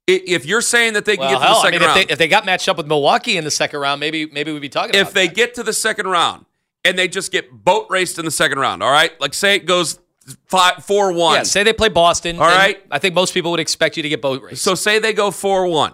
if 0.07 0.45
you're 0.45 0.61
saying 0.61 0.93
that 0.93 1.05
they 1.05 1.15
can 1.15 1.21
Well, 1.21 1.29
get 1.31 1.35
to 1.35 1.39
the 1.39 1.45
hell, 1.47 1.57
I 1.57 1.61
second 1.63 1.79
mean, 1.79 1.87
round, 1.87 1.99
if 2.01 2.07
they, 2.07 2.13
if 2.13 2.19
they 2.19 2.27
got 2.27 2.45
matched 2.45 2.67
up 2.67 2.77
with 2.77 2.87
Milwaukee 2.87 3.37
in 3.37 3.43
the 3.43 3.51
second 3.51 3.79
round, 3.79 3.99
maybe 3.99 4.25
maybe 4.25 4.51
we'd 4.51 4.59
be 4.61 4.69
talking 4.69 4.95
if 4.95 5.13
they 5.13 5.27
that. 5.27 5.35
get 5.35 5.53
to 5.55 5.63
the 5.63 5.73
second 5.73 6.07
round 6.07 6.45
and 6.83 6.97
they 6.99 7.07
just 7.07 7.31
get 7.31 7.51
boat 7.51 7.87
raced 7.89 8.19
in 8.19 8.25
the 8.25 8.31
second 8.31 8.59
round, 8.59 8.83
all 8.83 8.91
right? 8.91 9.11
Like 9.21 9.33
say 9.33 9.55
it 9.55 9.65
goes 9.65 9.99
five, 10.47 10.83
four 10.83 11.13
one. 11.13 11.35
yeah, 11.35 11.43
say 11.43 11.63
they 11.63 11.73
play 11.73 11.89
Boston. 11.89 12.37
All 12.37 12.45
right. 12.45 12.81
I 12.91 12.99
think 12.99 13.15
most 13.15 13.33
people 13.33 13.51
would 13.51 13.59
expect 13.59 13.95
you 13.97 14.03
to 14.03 14.09
get 14.09 14.21
boat 14.21 14.41
raced. 14.43 14.61
So 14.63 14.75
say 14.75 14.99
they 14.99 15.13
go 15.13 15.31
four 15.31 15.67
one. 15.67 15.93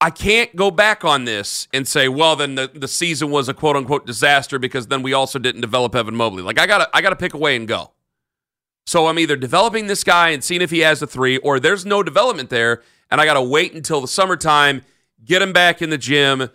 I 0.00 0.10
can't 0.10 0.54
go 0.54 0.70
back 0.70 1.06
on 1.06 1.24
this 1.24 1.68
and 1.72 1.88
say, 1.88 2.06
well, 2.08 2.36
then 2.36 2.54
the, 2.54 2.70
the 2.72 2.86
season 2.88 3.30
was 3.30 3.48
a 3.48 3.54
quote 3.54 3.76
unquote 3.76 4.06
disaster 4.06 4.58
because 4.58 4.88
then 4.88 5.02
we 5.02 5.14
also 5.14 5.38
didn't 5.38 5.62
develop 5.62 5.94
Evan 5.94 6.14
Mobley. 6.14 6.42
Like 6.42 6.58
I 6.58 6.66
gotta 6.66 6.88
I 6.94 7.00
gotta 7.02 7.16
pick 7.16 7.32
away 7.34 7.56
and 7.56 7.66
go. 7.66 7.92
So 8.86 9.08
I'm 9.08 9.18
either 9.18 9.34
developing 9.34 9.88
this 9.88 10.04
guy 10.04 10.30
and 10.30 10.44
seeing 10.44 10.62
if 10.62 10.70
he 10.70 10.78
has 10.80 11.02
a 11.02 11.08
three, 11.08 11.38
or 11.38 11.58
there's 11.58 11.84
no 11.84 12.04
development 12.04 12.50
there, 12.50 12.82
and 13.10 13.20
I 13.20 13.24
gotta 13.24 13.42
wait 13.42 13.74
until 13.74 14.00
the 14.00 14.06
summertime, 14.06 14.82
get 15.24 15.42
him 15.42 15.52
back 15.52 15.82
in 15.82 15.90
the 15.90 15.98
gym, 15.98 16.50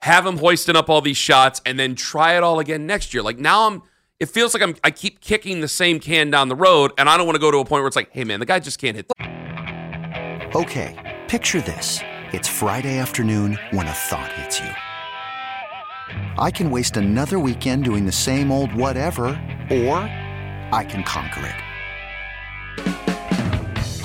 have 0.00 0.26
him 0.26 0.38
hoisting 0.38 0.74
up 0.74 0.90
all 0.90 1.00
these 1.00 1.16
shots, 1.16 1.62
and 1.64 1.78
then 1.78 1.94
try 1.94 2.36
it 2.36 2.42
all 2.42 2.58
again 2.58 2.86
next 2.86 3.14
year. 3.14 3.22
Like 3.22 3.38
now 3.38 3.68
I'm 3.68 3.82
it 4.18 4.26
feels 4.26 4.52
like 4.52 4.64
I'm 4.64 4.74
I 4.82 4.90
keep 4.90 5.20
kicking 5.20 5.60
the 5.60 5.68
same 5.68 6.00
can 6.00 6.28
down 6.28 6.48
the 6.48 6.56
road, 6.56 6.90
and 6.98 7.08
I 7.08 7.16
don't 7.16 7.26
want 7.26 7.36
to 7.36 7.40
go 7.40 7.52
to 7.52 7.58
a 7.58 7.64
point 7.64 7.82
where 7.82 7.88
it's 7.88 7.96
like, 7.96 8.10
hey 8.10 8.24
man, 8.24 8.40
the 8.40 8.46
guy 8.46 8.58
just 8.58 8.80
can't 8.80 8.96
hit 8.96 9.06
Okay, 10.56 11.20
picture 11.28 11.60
this. 11.60 12.00
It's 12.32 12.48
Friday 12.48 12.98
afternoon 12.98 13.58
when 13.70 13.86
a 13.86 13.92
thought 13.92 14.32
hits 14.32 14.58
you. 14.58 14.70
I 16.38 16.50
can 16.50 16.70
waste 16.70 16.96
another 16.96 17.38
weekend 17.38 17.84
doing 17.84 18.06
the 18.06 18.12
same 18.12 18.50
old 18.50 18.74
whatever, 18.74 19.26
or 19.70 19.98
I 20.72 20.84
can 20.88 21.04
conquer 21.04 21.46
it. 21.46 21.65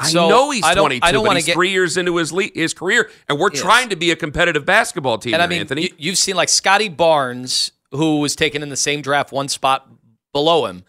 I 0.00 0.08
so 0.08 0.28
know 0.28 0.50
he's 0.50 0.64
I 0.64 0.74
don't, 0.74 0.86
22, 0.86 1.06
I 1.06 1.12
don't 1.12 1.24
but 1.24 1.36
he's 1.36 1.46
get 1.46 1.54
three 1.54 1.70
years 1.70 1.96
into 1.96 2.16
his 2.16 2.32
le- 2.32 2.50
his 2.52 2.74
career, 2.74 3.10
and 3.28 3.38
we're 3.38 3.50
Yes. 3.52 3.62
trying 3.62 3.88
to 3.90 3.96
be 3.96 4.10
a 4.10 4.16
competitive 4.16 4.64
basketball 4.66 5.18
team. 5.18 5.34
And 5.34 5.42
I 5.42 5.46
mean, 5.46 5.60
Anthony. 5.60 5.82
you, 5.82 5.88
you've 5.98 6.18
seen 6.18 6.34
like 6.34 6.48
Scottie 6.48 6.88
Barnes, 6.88 7.70
who 7.92 8.18
was 8.18 8.34
taken 8.34 8.62
in 8.62 8.68
the 8.70 8.76
same 8.76 9.02
draft, 9.02 9.30
one 9.32 9.48
spot 9.48 9.88
below 10.32 10.66
him. 10.66 10.84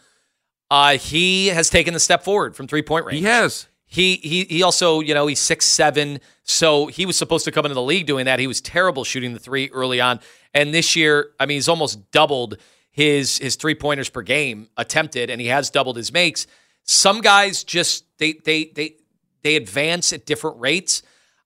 Uh, 0.71 0.97
he 0.97 1.47
has 1.47 1.69
taken 1.69 1.93
the 1.93 1.99
step 1.99 2.23
forward 2.23 2.55
from 2.55 2.67
three 2.67 2.81
point 2.81 3.05
range. 3.05 3.19
he 3.19 3.25
has. 3.25 3.67
He 3.85 4.15
he 4.15 4.45
he 4.45 4.63
also, 4.63 4.99
you 4.99 5.13
know, 5.13 5.27
he's 5.27 5.39
six 5.39 5.65
seven, 5.67 6.19
so 6.43 6.87
he 6.87 7.05
was 7.05 7.15
supposed 7.15 7.45
to 7.45 7.51
come 7.51 7.65
into 7.65 7.75
the 7.75 7.83
league 7.83 8.07
doing 8.07 8.25
that. 8.25 8.39
He 8.39 8.47
was 8.47 8.59
terrible 8.59 9.03
shooting 9.03 9.33
the 9.33 9.39
three 9.39 9.69
early 9.71 10.01
on, 10.01 10.19
and 10.55 10.73
this 10.73 10.95
year, 10.95 11.29
I 11.39 11.45
mean, 11.45 11.55
he's 11.57 11.69
almost 11.69 12.09
doubled 12.11 12.57
his 12.89 13.37
his 13.37 13.55
three 13.55 13.75
pointers 13.75 14.09
per 14.09 14.23
game 14.23 14.67
attempted, 14.75 15.29
and 15.29 15.39
he 15.39 15.47
has 15.47 15.69
doubled 15.69 15.97
his 15.97 16.11
makes. 16.11 16.47
Some 16.85 17.21
guys 17.21 17.63
just 17.63 18.05
they 18.17 18.33
they 18.33 18.65
they 18.65 18.95
they 19.43 19.55
advance 19.55 20.13
at 20.13 20.25
different 20.25 20.59
rates. 20.59 21.03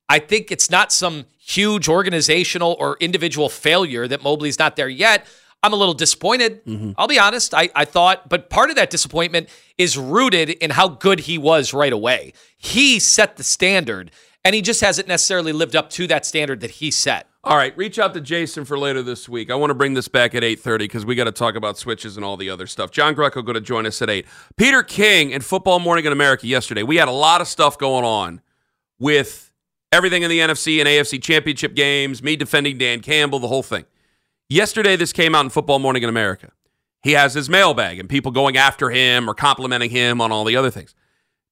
I 0.07 0.19
think 0.19 0.51
it's 0.51 0.69
not 0.69 0.91
some 0.91 1.25
huge 1.37 1.87
organizational 1.87 2.75
or 2.79 2.97
individual 2.99 3.49
failure 3.49 4.07
that 4.07 4.23
Mobley's 4.23 4.59
not 4.59 4.75
there 4.75 4.89
yet. 4.89 5.25
I'm 5.61 5.73
a 5.73 5.75
little 5.75 5.93
disappointed. 5.93 6.65
Mm-hmm. 6.65 6.91
I'll 6.97 7.07
be 7.07 7.19
honest. 7.19 7.53
I, 7.53 7.69
I 7.75 7.85
thought, 7.85 8.29
but 8.29 8.49
part 8.49 8.69
of 8.69 8.77
that 8.77 8.89
disappointment 8.89 9.49
is 9.77 9.97
rooted 9.97 10.49
in 10.49 10.71
how 10.71 10.87
good 10.87 11.21
he 11.21 11.37
was 11.37 11.73
right 11.73 11.91
away. 11.91 12.33
He 12.57 12.99
set 12.99 13.35
the 13.35 13.43
standard, 13.43 14.11
and 14.45 14.55
he 14.55 14.61
just 14.61 14.81
hasn't 14.81 15.07
necessarily 15.07 15.51
lived 15.51 15.75
up 15.75 15.89
to 15.91 16.07
that 16.07 16.25
standard 16.25 16.61
that 16.61 16.71
he 16.71 16.91
set. 16.91 17.28
All 17.41 17.55
right, 17.55 17.75
reach 17.77 17.97
out 17.97 18.13
to 18.15 18.21
Jason 18.21 18.65
for 18.65 18.77
later 18.77 19.01
this 19.01 19.29
week. 19.29 19.49
I 19.49 19.55
want 19.55 19.69
to 19.69 19.73
bring 19.73 19.93
this 19.93 20.09
back 20.09 20.35
at 20.35 20.43
8.30 20.43 20.77
because 20.79 21.05
we 21.05 21.15
got 21.15 21.23
to 21.23 21.31
talk 21.31 21.55
about 21.55 21.77
switches 21.77 22.17
and 22.17 22.25
all 22.25 22.35
the 22.35 22.49
other 22.49 22.67
stuff. 22.67 22.91
John 22.91 23.13
Greco 23.13 23.41
going 23.41 23.53
to 23.53 23.61
join 23.61 23.85
us 23.85 24.01
at 24.01 24.09
8. 24.09 24.25
Peter 24.57 24.83
King 24.83 25.33
and 25.33 25.43
Football 25.43 25.79
Morning 25.79 26.03
in 26.03 26.11
America 26.11 26.47
yesterday. 26.47 26.83
We 26.83 26.97
had 26.97 27.07
a 27.07 27.13
lot 27.13 27.39
of 27.39 27.47
stuff 27.47 27.77
going 27.77 28.03
on 28.03 28.41
with 28.99 29.53
everything 29.93 30.23
in 30.23 30.29
the 30.29 30.39
NFC 30.39 30.79
and 30.79 30.87
AFC 30.87 31.23
championship 31.23 31.75
games, 31.75 32.21
me 32.21 32.35
defending 32.35 32.77
Dan 32.77 32.99
Campbell, 32.99 33.39
the 33.39 33.47
whole 33.47 33.63
thing. 33.63 33.85
Yesterday, 34.49 34.97
this 34.97 35.13
came 35.13 35.33
out 35.33 35.45
in 35.45 35.49
Football 35.49 35.79
Morning 35.79 36.03
in 36.03 36.09
America. 36.09 36.51
He 37.03 37.13
has 37.13 37.35
his 37.35 37.49
mailbag 37.49 37.99
and 37.99 38.09
people 38.09 38.33
going 38.33 38.57
after 38.57 38.89
him 38.89 39.29
or 39.29 39.33
complimenting 39.33 39.91
him 39.91 40.19
on 40.19 40.33
all 40.33 40.43
the 40.43 40.57
other 40.57 40.71
things. 40.71 40.93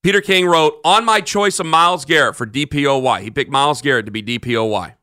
Peter 0.03 0.19
King 0.19 0.47
wrote, 0.47 0.81
On 0.83 1.05
my 1.05 1.21
choice 1.21 1.61
of 1.61 1.65
Myles 1.65 2.03
Garrett 2.03 2.35
for 2.35 2.45
DPOY. 2.45 3.21
He 3.21 3.31
picked 3.31 3.49
Myles 3.49 3.81
Garrett 3.81 4.05
to 4.05 4.11
be 4.11 4.21
DPOY 4.21 4.95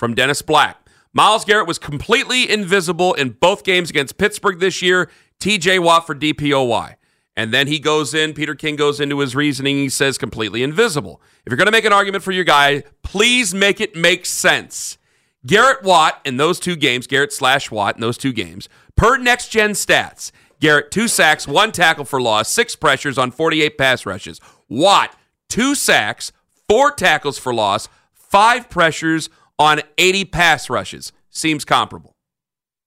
from 0.00 0.14
Dennis 0.14 0.40
Black. 0.42 0.78
Myles 1.12 1.44
Garrett 1.44 1.68
was 1.68 1.78
completely 1.78 2.50
invisible 2.50 3.12
in 3.14 3.30
both 3.30 3.64
games 3.64 3.90
against 3.90 4.16
Pittsburgh 4.16 4.58
this 4.58 4.80
year. 4.80 5.10
TJ 5.40 5.78
Watt 5.80 6.06
for 6.06 6.14
DPOY. 6.14 6.96
And 7.36 7.52
then 7.52 7.68
he 7.68 7.78
goes 7.78 8.14
in, 8.14 8.32
Peter 8.32 8.54
King 8.54 8.76
goes 8.76 8.98
into 8.98 9.20
his 9.20 9.36
reasoning. 9.36 9.76
He 9.76 9.88
says 9.88 10.18
completely 10.18 10.62
invisible. 10.62 11.20
If 11.44 11.50
you're 11.50 11.56
going 11.56 11.66
to 11.66 11.72
make 11.72 11.84
an 11.84 11.92
argument 11.92 12.24
for 12.24 12.32
your 12.32 12.44
guy, 12.44 12.82
please 13.02 13.54
make 13.54 13.80
it 13.80 13.94
make 13.94 14.26
sense. 14.26 14.98
Garrett 15.46 15.82
Watt 15.82 16.20
in 16.24 16.38
those 16.38 16.58
two 16.58 16.76
games, 16.76 17.06
Garrett 17.06 17.32
slash 17.32 17.70
Watt 17.70 17.94
in 17.94 18.00
those 18.00 18.18
two 18.18 18.32
games, 18.32 18.68
per 18.96 19.16
next 19.16 19.48
gen 19.48 19.72
stats, 19.72 20.32
Garrett, 20.60 20.90
two 20.90 21.08
sacks, 21.08 21.48
one 21.48 21.72
tackle 21.72 22.04
for 22.04 22.20
loss, 22.20 22.50
six 22.50 22.76
pressures 22.76 23.16
on 23.16 23.30
48 23.30 23.78
pass 23.78 24.04
rushes. 24.04 24.40
Watt, 24.68 25.16
two 25.48 25.74
sacks, 25.74 26.32
four 26.68 26.90
tackles 26.90 27.38
for 27.38 27.54
loss, 27.54 27.88
five 28.12 28.68
pressures 28.68 29.30
on 29.60 29.82
80 29.98 30.24
pass 30.24 30.70
rushes. 30.70 31.12
Seems 31.28 31.64
comparable. 31.64 32.16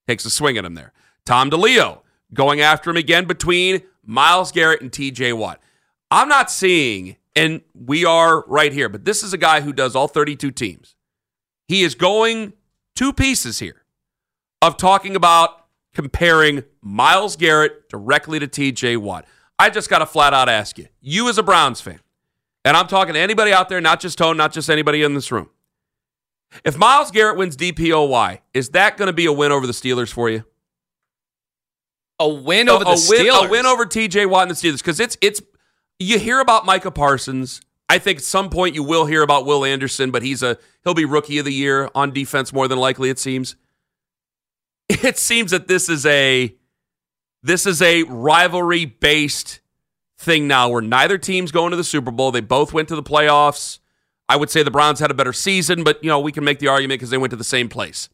Takes 0.08 0.26
a 0.26 0.30
swing 0.30 0.58
at 0.58 0.64
him 0.64 0.74
there. 0.74 0.92
Tom 1.24 1.48
DeLeo 1.48 2.00
going 2.34 2.60
after 2.60 2.90
him 2.90 2.96
again 2.96 3.24
between 3.24 3.82
Myles 4.04 4.50
Garrett 4.52 4.82
and 4.82 4.90
TJ 4.90 5.38
Watt. 5.38 5.60
I'm 6.10 6.28
not 6.28 6.50
seeing, 6.50 7.16
and 7.34 7.62
we 7.74 8.04
are 8.04 8.44
right 8.46 8.72
here, 8.72 8.88
but 8.88 9.04
this 9.04 9.22
is 9.22 9.32
a 9.32 9.38
guy 9.38 9.60
who 9.60 9.72
does 9.72 9.94
all 9.94 10.08
32 10.08 10.50
teams. 10.50 10.96
He 11.68 11.82
is 11.82 11.94
going 11.94 12.52
two 12.94 13.12
pieces 13.12 13.60
here 13.60 13.84
of 14.60 14.76
talking 14.76 15.14
about 15.16 15.66
comparing 15.94 16.64
Myles 16.82 17.36
Garrett 17.36 17.88
directly 17.88 18.40
to 18.40 18.48
TJ 18.48 18.98
Watt. 18.98 19.24
I 19.60 19.70
just 19.70 19.88
got 19.88 20.00
to 20.00 20.06
flat 20.06 20.34
out 20.34 20.48
ask 20.48 20.76
you, 20.76 20.88
you 21.00 21.28
as 21.28 21.38
a 21.38 21.42
Browns 21.42 21.80
fan, 21.80 22.00
and 22.64 22.76
I'm 22.76 22.88
talking 22.88 23.14
to 23.14 23.20
anybody 23.20 23.52
out 23.52 23.68
there, 23.68 23.80
not 23.80 24.00
just 24.00 24.18
Tone, 24.18 24.36
not 24.36 24.52
just 24.52 24.68
anybody 24.68 25.04
in 25.04 25.14
this 25.14 25.30
room. 25.30 25.48
If 26.64 26.76
Myles 26.76 27.10
Garrett 27.10 27.36
wins 27.36 27.56
DPOY, 27.56 28.40
is 28.52 28.70
that 28.70 28.96
going 28.96 29.06
to 29.08 29.12
be 29.12 29.26
a 29.26 29.32
win 29.32 29.52
over 29.52 29.66
the 29.66 29.72
Steelers 29.72 30.12
for 30.12 30.30
you? 30.30 30.44
A 32.20 32.28
win 32.28 32.68
over 32.68 32.82
a, 32.82 32.84
the 32.84 32.90
a 32.90 33.08
win, 33.08 33.26
Steelers. 33.26 33.46
a 33.46 33.50
win 33.50 33.66
over 33.66 33.84
TJ 33.84 34.28
Watt 34.30 34.42
and 34.42 34.50
the 34.50 34.54
Steelers 34.54 34.78
because 34.78 35.00
it's 35.00 35.16
it's 35.20 35.42
you 35.98 36.18
hear 36.18 36.40
about 36.40 36.64
Micah 36.64 36.90
Parsons. 36.90 37.60
I 37.88 37.98
think 37.98 38.18
at 38.18 38.24
some 38.24 38.50
point 38.50 38.74
you 38.74 38.82
will 38.82 39.06
hear 39.06 39.22
about 39.22 39.46
Will 39.46 39.64
Anderson, 39.64 40.10
but 40.10 40.22
he's 40.22 40.42
a 40.42 40.56
he'll 40.84 40.94
be 40.94 41.04
rookie 41.04 41.38
of 41.38 41.44
the 41.44 41.52
year 41.52 41.90
on 41.94 42.12
defense 42.12 42.52
more 42.52 42.68
than 42.68 42.78
likely. 42.78 43.10
It 43.10 43.18
seems. 43.18 43.56
It 45.02 45.18
seems 45.18 45.50
that 45.50 45.66
this 45.66 45.88
is 45.88 46.04
a 46.04 46.54
this 47.42 47.66
is 47.66 47.82
a 47.82 48.02
rivalry 48.04 48.84
based 48.84 49.60
thing 50.18 50.46
now 50.46 50.68
where 50.70 50.82
neither 50.82 51.18
team's 51.18 51.52
going 51.52 51.70
to 51.70 51.76
the 51.76 51.84
Super 51.84 52.10
Bowl. 52.10 52.32
They 52.32 52.40
both 52.40 52.72
went 52.72 52.88
to 52.88 52.96
the 52.96 53.02
playoffs. 53.02 53.78
I 54.28 54.36
would 54.36 54.50
say 54.50 54.62
the 54.62 54.70
Browns 54.70 55.00
had 55.00 55.10
a 55.10 55.14
better 55.14 55.32
season, 55.32 55.84
but 55.84 56.02
you 56.02 56.08
know 56.08 56.20
we 56.20 56.32
can 56.32 56.44
make 56.44 56.58
the 56.58 56.68
argument 56.68 56.98
because 56.98 57.10
they 57.10 57.18
went 57.18 57.30
to 57.30 57.36
the 57.36 57.44
same 57.44 57.68
place. 57.68 58.08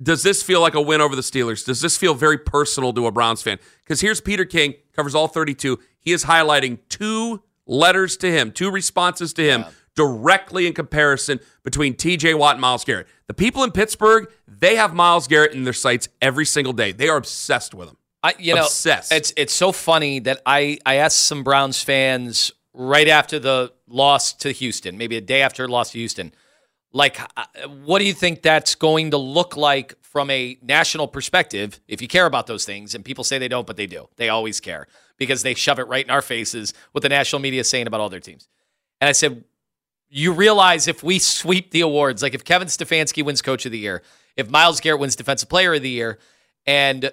Does 0.00 0.22
this 0.22 0.42
feel 0.42 0.60
like 0.60 0.74
a 0.74 0.80
win 0.80 1.00
over 1.00 1.16
the 1.16 1.22
Steelers? 1.22 1.64
Does 1.64 1.80
this 1.80 1.96
feel 1.96 2.14
very 2.14 2.38
personal 2.38 2.92
to 2.92 3.06
a 3.06 3.12
Browns 3.12 3.42
fan? 3.42 3.58
Because 3.82 4.00
here's 4.00 4.20
Peter 4.20 4.44
King, 4.44 4.74
covers 4.94 5.14
all 5.14 5.26
32. 5.26 5.78
He 5.98 6.12
is 6.12 6.24
highlighting 6.24 6.78
two 6.88 7.42
letters 7.66 8.16
to 8.18 8.30
him, 8.30 8.52
two 8.52 8.70
responses 8.70 9.32
to 9.34 9.42
him 9.42 9.64
directly 9.96 10.68
in 10.68 10.72
comparison 10.72 11.40
between 11.64 11.94
TJ 11.94 12.38
Watt 12.38 12.54
and 12.54 12.60
Myles 12.60 12.84
Garrett. 12.84 13.08
The 13.26 13.34
people 13.34 13.64
in 13.64 13.72
Pittsburgh, 13.72 14.30
they 14.46 14.76
have 14.76 14.94
Myles 14.94 15.26
Garrett 15.26 15.52
in 15.52 15.64
their 15.64 15.72
sights 15.72 16.08
every 16.22 16.46
single 16.46 16.72
day. 16.72 16.92
They 16.92 17.08
are 17.08 17.16
obsessed 17.16 17.74
with 17.74 17.88
him. 17.88 17.96
I, 18.22 18.34
you 18.38 18.54
know, 18.54 18.62
it's 19.10 19.32
it's 19.36 19.52
so 19.52 19.72
funny 19.72 20.20
that 20.20 20.40
I 20.46 20.78
I 20.86 20.96
asked 20.96 21.18
some 21.18 21.42
Browns 21.42 21.82
fans 21.82 22.52
right 22.78 23.08
after 23.08 23.40
the 23.40 23.72
loss 23.88 24.32
to 24.32 24.52
Houston, 24.52 24.96
maybe 24.96 25.16
a 25.16 25.20
day 25.20 25.42
after 25.42 25.66
loss 25.66 25.90
to 25.90 25.98
Houston, 25.98 26.32
like, 26.92 27.20
uh, 27.36 27.44
what 27.84 27.98
do 27.98 28.06
you 28.06 28.14
think 28.14 28.40
that's 28.40 28.76
going 28.76 29.10
to 29.10 29.18
look 29.18 29.56
like 29.56 30.00
from 30.00 30.30
a 30.30 30.56
national 30.62 31.08
perspective? 31.08 31.80
If 31.88 32.00
you 32.00 32.08
care 32.08 32.24
about 32.24 32.46
those 32.46 32.64
things, 32.64 32.94
and 32.94 33.04
people 33.04 33.24
say 33.24 33.36
they 33.38 33.48
don't, 33.48 33.66
but 33.66 33.76
they 33.76 33.86
do. 33.86 34.08
They 34.16 34.28
always 34.28 34.60
care 34.60 34.86
because 35.18 35.42
they 35.42 35.54
shove 35.54 35.80
it 35.80 35.88
right 35.88 36.04
in 36.04 36.10
our 36.10 36.22
faces 36.22 36.72
what 36.92 37.02
the 37.02 37.08
national 37.08 37.40
media 37.40 37.60
is 37.60 37.68
saying 37.68 37.88
about 37.88 38.00
all 38.00 38.08
their 38.08 38.20
teams. 38.20 38.48
And 39.00 39.08
I 39.08 39.12
said, 39.12 39.44
you 40.08 40.32
realize 40.32 40.88
if 40.88 41.02
we 41.02 41.18
sweep 41.18 41.72
the 41.72 41.80
awards, 41.80 42.22
like 42.22 42.32
if 42.32 42.44
Kevin 42.44 42.68
Stefanski 42.68 43.24
wins 43.24 43.42
Coach 43.42 43.66
of 43.66 43.72
the 43.72 43.78
Year, 43.78 44.02
if 44.36 44.48
Myles 44.48 44.80
Garrett 44.80 45.00
wins 45.00 45.16
Defensive 45.16 45.48
Player 45.48 45.74
of 45.74 45.82
the 45.82 45.90
Year, 45.90 46.18
and 46.64 47.10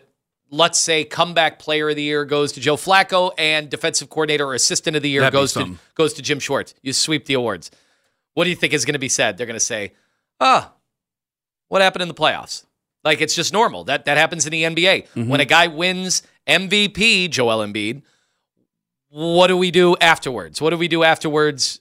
let's 0.49 0.79
say 0.79 1.03
comeback 1.03 1.59
Player 1.59 1.89
of 1.89 1.95
the 1.95 2.03
Year 2.03 2.25
goes 2.25 2.51
to 2.53 2.59
Joe 2.59 2.75
Flacco, 2.75 3.31
and 3.37 3.69
Defensive 3.69 4.09
Coordinator 4.09 4.45
or 4.45 4.53
Assistant 4.53 4.95
of 4.95 5.03
the 5.03 5.09
Year 5.09 5.21
That'd 5.21 5.33
goes 5.33 5.53
to 5.53 5.77
goes 5.95 6.13
to 6.13 6.21
Jim 6.21 6.39
Schwartz. 6.39 6.73
You 6.81 6.93
sweep 6.93 7.25
the 7.25 7.33
awards. 7.33 7.71
What 8.33 8.43
do 8.43 8.49
you 8.49 8.55
think 8.55 8.73
is 8.73 8.85
going 8.85 8.93
to 8.93 8.99
be 8.99 9.09
said? 9.09 9.37
They're 9.37 9.47
going 9.47 9.55
to 9.55 9.59
say, 9.59 9.93
"Ah, 10.39 10.73
what 11.67 11.81
happened 11.81 12.03
in 12.03 12.07
the 12.07 12.13
playoffs?" 12.13 12.65
Like 13.03 13.21
it's 13.21 13.35
just 13.35 13.53
normal. 13.53 13.83
That 13.85 14.05
that 14.05 14.17
happens 14.17 14.45
in 14.45 14.51
the 14.51 14.63
NBA. 14.63 15.07
Mm-hmm. 15.07 15.29
When 15.29 15.39
a 15.39 15.45
guy 15.45 15.67
wins 15.67 16.23
MVP, 16.47 17.29
Joel 17.29 17.65
Embiid, 17.65 18.01
what 19.09 19.47
do 19.47 19.55
we 19.55 19.71
do 19.71 19.95
afterwards? 20.01 20.61
What 20.61 20.71
do 20.71 20.77
we 20.77 20.87
do 20.87 21.03
afterwards 21.03 21.79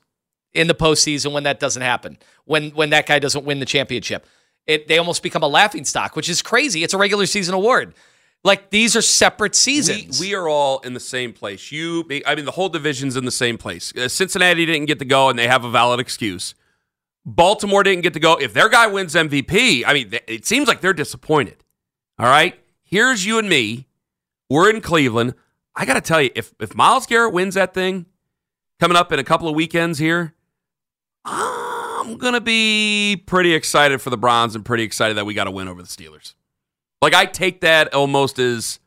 in 0.53 0.69
the 0.69 0.75
postseason 0.75 1.33
when 1.33 1.45
that 1.45 1.59
doesn't 1.59 1.83
happen? 1.83 2.19
When 2.45 2.71
when 2.71 2.91
that 2.91 3.07
guy 3.07 3.19
doesn't 3.19 3.45
win 3.45 3.59
the 3.59 3.67
championship? 3.67 4.27
It 4.67 4.87
they 4.87 4.99
almost 4.99 5.23
become 5.23 5.43
a 5.43 5.49
laughing 5.49 5.85
stock, 5.85 6.15
which 6.15 6.29
is 6.29 6.43
crazy. 6.43 6.85
It's 6.85 6.95
a 6.95 6.99
regular 6.99 7.27
season 7.27 7.55
award. 7.55 7.95
Like 8.45 8.69
these 8.69 8.95
are 8.95 9.03
separate 9.03 9.55
seasons. 9.55 10.21
We, 10.21 10.29
we 10.29 10.35
are 10.35 10.49
all 10.49 10.81
in 10.81 10.93
the 10.93 11.01
same 11.01 11.33
place. 11.33 11.73
You, 11.73 12.05
I 12.27 12.35
mean, 12.35 12.45
the 12.45 12.53
whole 12.53 12.69
division's 12.69 13.17
in 13.17 13.25
the 13.25 13.31
same 13.31 13.57
place. 13.57 13.93
Uh, 13.97 14.07
Cincinnati 14.09 14.67
didn't 14.67 14.85
get 14.85 14.99
to 14.99 15.07
go, 15.07 15.31
and 15.31 15.39
they 15.39 15.49
have 15.49 15.65
a 15.65 15.71
valid 15.71 15.99
excuse. 15.99 16.55
Baltimore 17.25 17.83
didn't 17.83 18.03
get 18.03 18.13
to 18.13 18.21
go. 18.21 18.35
If 18.35 18.53
their 18.53 18.69
guy 18.69 18.87
wins 18.87 19.15
MVP, 19.15 19.85
I 19.87 19.95
mean, 19.95 20.13
it 20.29 20.45
seems 20.45 20.69
like 20.69 20.83
they're 20.83 20.93
disappointed. 20.93 21.65
All 22.19 22.27
right, 22.27 22.55
here's 22.83 23.25
you 23.25 23.39
and 23.39 23.49
me. 23.49 23.87
We're 24.51 24.69
in 24.69 24.83
Cleveland. 24.83 25.35
I 25.75 25.87
got 25.87 25.95
to 25.95 26.03
tell 26.03 26.21
you, 26.21 26.31
if 26.35 26.55
if 26.61 26.75
Myles 26.75 27.07
Garrett 27.07 27.33
wins 27.33 27.55
that 27.55 27.73
thing 27.73 28.05
coming 28.79 28.97
up 28.97 29.11
in 29.11 29.19
a 29.19 29.25
couple 29.25 29.49
of 29.49 29.55
weekends 29.55 29.99
here, 29.99 30.35
I'm 31.25 32.19
gonna 32.19 32.43
be 32.43 33.23
pretty 33.25 33.55
excited 33.55 34.03
for 34.03 34.11
the 34.11 34.19
Browns 34.19 34.55
and 34.55 34.63
pretty 34.65 34.83
excited 34.85 35.17
that 35.17 35.25
we 35.25 35.33
got 35.33 35.45
to 35.45 35.51
win 35.51 35.67
over 35.67 35.81
the 35.81 35.89
Steelers. 35.89 36.35
Like 37.05 37.15
I 37.15 37.27
take 37.27 37.61
that 37.61 37.95
almost 37.95 38.39
as 38.39 38.81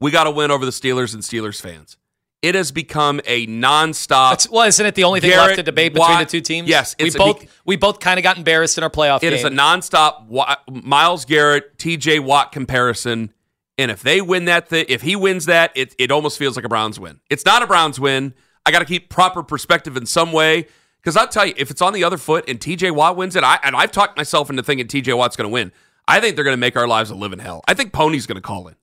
we 0.00 0.10
got 0.10 0.24
to 0.24 0.30
win 0.30 0.50
over 0.50 0.64
the 0.64 0.70
Steelers 0.72 1.14
and 1.14 1.22
Steelers 1.22 1.60
fans. 1.60 1.96
It 2.42 2.56
has 2.56 2.72
become 2.72 3.20
a 3.24 3.46
nonstop. 3.46 4.30
That's, 4.30 4.50
well, 4.50 4.66
isn't 4.66 4.84
it 4.84 4.96
the 4.96 5.04
only 5.04 5.20
thing 5.20 5.30
Garrett 5.30 5.46
left 5.46 5.56
to 5.58 5.62
debate 5.62 5.94
Watt, 5.94 6.08
between 6.08 6.26
the 6.26 6.30
two 6.30 6.40
teams? 6.40 6.68
Yes, 6.68 6.96
we 6.98 7.08
a- 7.08 7.12
both 7.12 7.60
we 7.64 7.76
both 7.76 8.00
kind 8.00 8.18
of 8.18 8.24
got 8.24 8.36
embarrassed 8.36 8.76
in 8.78 8.84
our 8.84 8.90
playoff 8.90 9.18
It 9.18 9.30
game. 9.30 9.32
is 9.34 9.44
a 9.44 9.50
nonstop 9.50 10.28
Myles 10.68 11.24
Garrett, 11.24 11.78
T.J. 11.78 12.18
Watt 12.18 12.50
comparison. 12.52 13.32
And 13.78 13.90
if 13.90 14.02
they 14.02 14.20
win 14.20 14.46
that, 14.46 14.68
thing, 14.68 14.86
if 14.88 15.02
he 15.02 15.14
wins 15.16 15.46
that, 15.46 15.70
it 15.76 15.94
it 15.98 16.10
almost 16.10 16.36
feels 16.36 16.56
like 16.56 16.64
a 16.64 16.68
Browns 16.68 16.98
win. 16.98 17.20
It's 17.30 17.44
not 17.44 17.62
a 17.62 17.66
Browns 17.66 18.00
win. 18.00 18.34
I 18.66 18.72
got 18.72 18.80
to 18.80 18.84
keep 18.86 19.08
proper 19.08 19.42
perspective 19.44 19.96
in 19.96 20.04
some 20.06 20.32
way 20.32 20.66
because 21.00 21.16
I'll 21.16 21.28
tell 21.28 21.46
you, 21.46 21.54
if 21.56 21.70
it's 21.70 21.80
on 21.80 21.92
the 21.92 22.02
other 22.04 22.18
foot 22.18 22.44
and 22.48 22.60
T.J. 22.60 22.90
Watt 22.90 23.16
wins 23.16 23.36
it, 23.36 23.44
I 23.44 23.60
and 23.62 23.76
I've 23.76 23.92
talked 23.92 24.16
myself 24.16 24.50
into 24.50 24.64
thinking 24.64 24.88
T.J. 24.88 25.12
Watt's 25.14 25.36
going 25.36 25.48
to 25.48 25.52
win. 25.52 25.70
I 26.08 26.20
think 26.20 26.36
they're 26.36 26.44
going 26.44 26.54
to 26.56 26.60
make 26.60 26.76
our 26.76 26.88
lives 26.88 27.10
a 27.10 27.14
living 27.14 27.38
hell. 27.38 27.62
I 27.66 27.74
think 27.74 27.92
Pony's 27.92 28.26
going 28.26 28.36
to 28.36 28.42
call 28.42 28.68
in. 28.68 28.74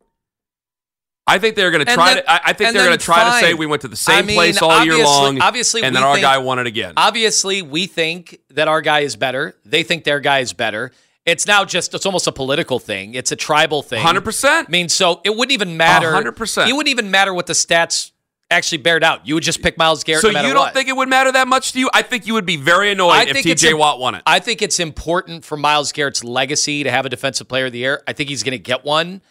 I 1.28 1.38
think 1.38 1.56
they're 1.56 1.70
going 1.70 1.86
to 1.86 1.94
try 1.94 2.16
then- 2.16 2.24
to. 2.24 2.32
I, 2.32 2.42
I 2.46 2.54
think 2.54 2.74
they're 2.74 2.86
going 2.86 2.98
to 2.98 3.04
try 3.04 3.24
to 3.40 3.46
say 3.46 3.54
we 3.54 3.68
went 3.68 3.84
to 3.84 3.88
the 3.88 3.96
same 3.96 4.18
I 4.18 4.22
mean, 4.24 4.36
place 4.36 4.62
all 4.62 4.84
year 4.84 5.04
long. 5.04 5.40
obviously 5.42 5.84
and 5.84 5.96
then 5.96 6.02
our 6.04 6.16
think- 6.16 6.24
guy 6.24 6.40
won 6.40 6.58
it 6.60 6.66
again. 6.66 6.94
Obviously, 6.98 7.62
we 7.62 7.86
think 7.86 8.40
that 8.52 8.68
our 8.68 8.82
guy 8.82 9.02
is 9.02 9.16
better. 9.16 9.56
They 9.64 9.84
think 9.84 10.06
their 10.06 10.20
guy 10.20 10.40
is 10.40 10.54
better. 10.54 10.92
It's 11.26 11.46
now 11.46 11.66
just 11.66 11.94
it's 11.94 12.08
almost 12.08 12.26
a 12.26 12.32
political 12.32 12.80
thing. 12.80 13.14
It's 13.14 13.32
a 13.32 13.36
tribal 13.36 13.84
thing. 13.84 14.04
100%. 14.04 14.46
I 14.46 14.66
mean, 14.70 14.90
so 14.90 15.22
it 15.24 15.30
wouldn't 15.30 15.52
even 15.52 15.78
matter. 15.78 16.12
100%. 16.12 16.68
It 16.68 16.74
wouldn't 16.74 16.90
even 16.90 17.12
matter 17.12 17.32
what 17.34 17.46
the 17.46 17.54
stats 17.54 18.12
actually 18.52 18.80
bared 18.80 19.04
out. 19.04 19.28
You 19.28 19.36
would 19.36 19.44
just 19.44 19.62
pick 19.62 19.78
Myles 19.78 20.04
Garrett. 20.04 20.22
So 20.22 20.32
no 20.32 20.42
you 20.42 20.54
don't 20.54 20.58
what. 20.58 20.74
think 20.74 20.90
it 20.90 20.96
would 20.96 21.10
matter 21.10 21.32
that 21.32 21.48
much 21.48 21.74
to 21.74 21.80
you? 21.80 21.90
I 21.94 22.02
think 22.02 22.26
you 22.26 22.34
would 22.34 22.46
be 22.46 22.58
very 22.58 22.92
annoyed 22.92 23.12
I 23.12 23.24
if 23.24 23.34
think 23.34 23.46
it's 23.46 23.64
TJ 23.64 23.78
Watt 23.78 24.00
won 24.00 24.16
it. 24.16 24.24
I 24.26 24.40
think 24.40 24.62
it's 24.62 24.80
important 24.80 25.46
for 25.46 25.58
Myles 25.58 25.92
Garrett's 25.92 26.24
legacy 26.24 26.84
to 26.84 26.92
have 26.92 27.06
a 27.06 27.10
Defensive 27.10 27.48
Player 27.48 27.68
of 27.68 27.72
the 27.72 27.80
Year. 27.80 28.02
I 28.08 28.14
think 28.14 28.30
he's 28.30 28.44
going 28.44 28.52
to 28.52 28.60
get 28.60 28.84
one. 28.84 29.22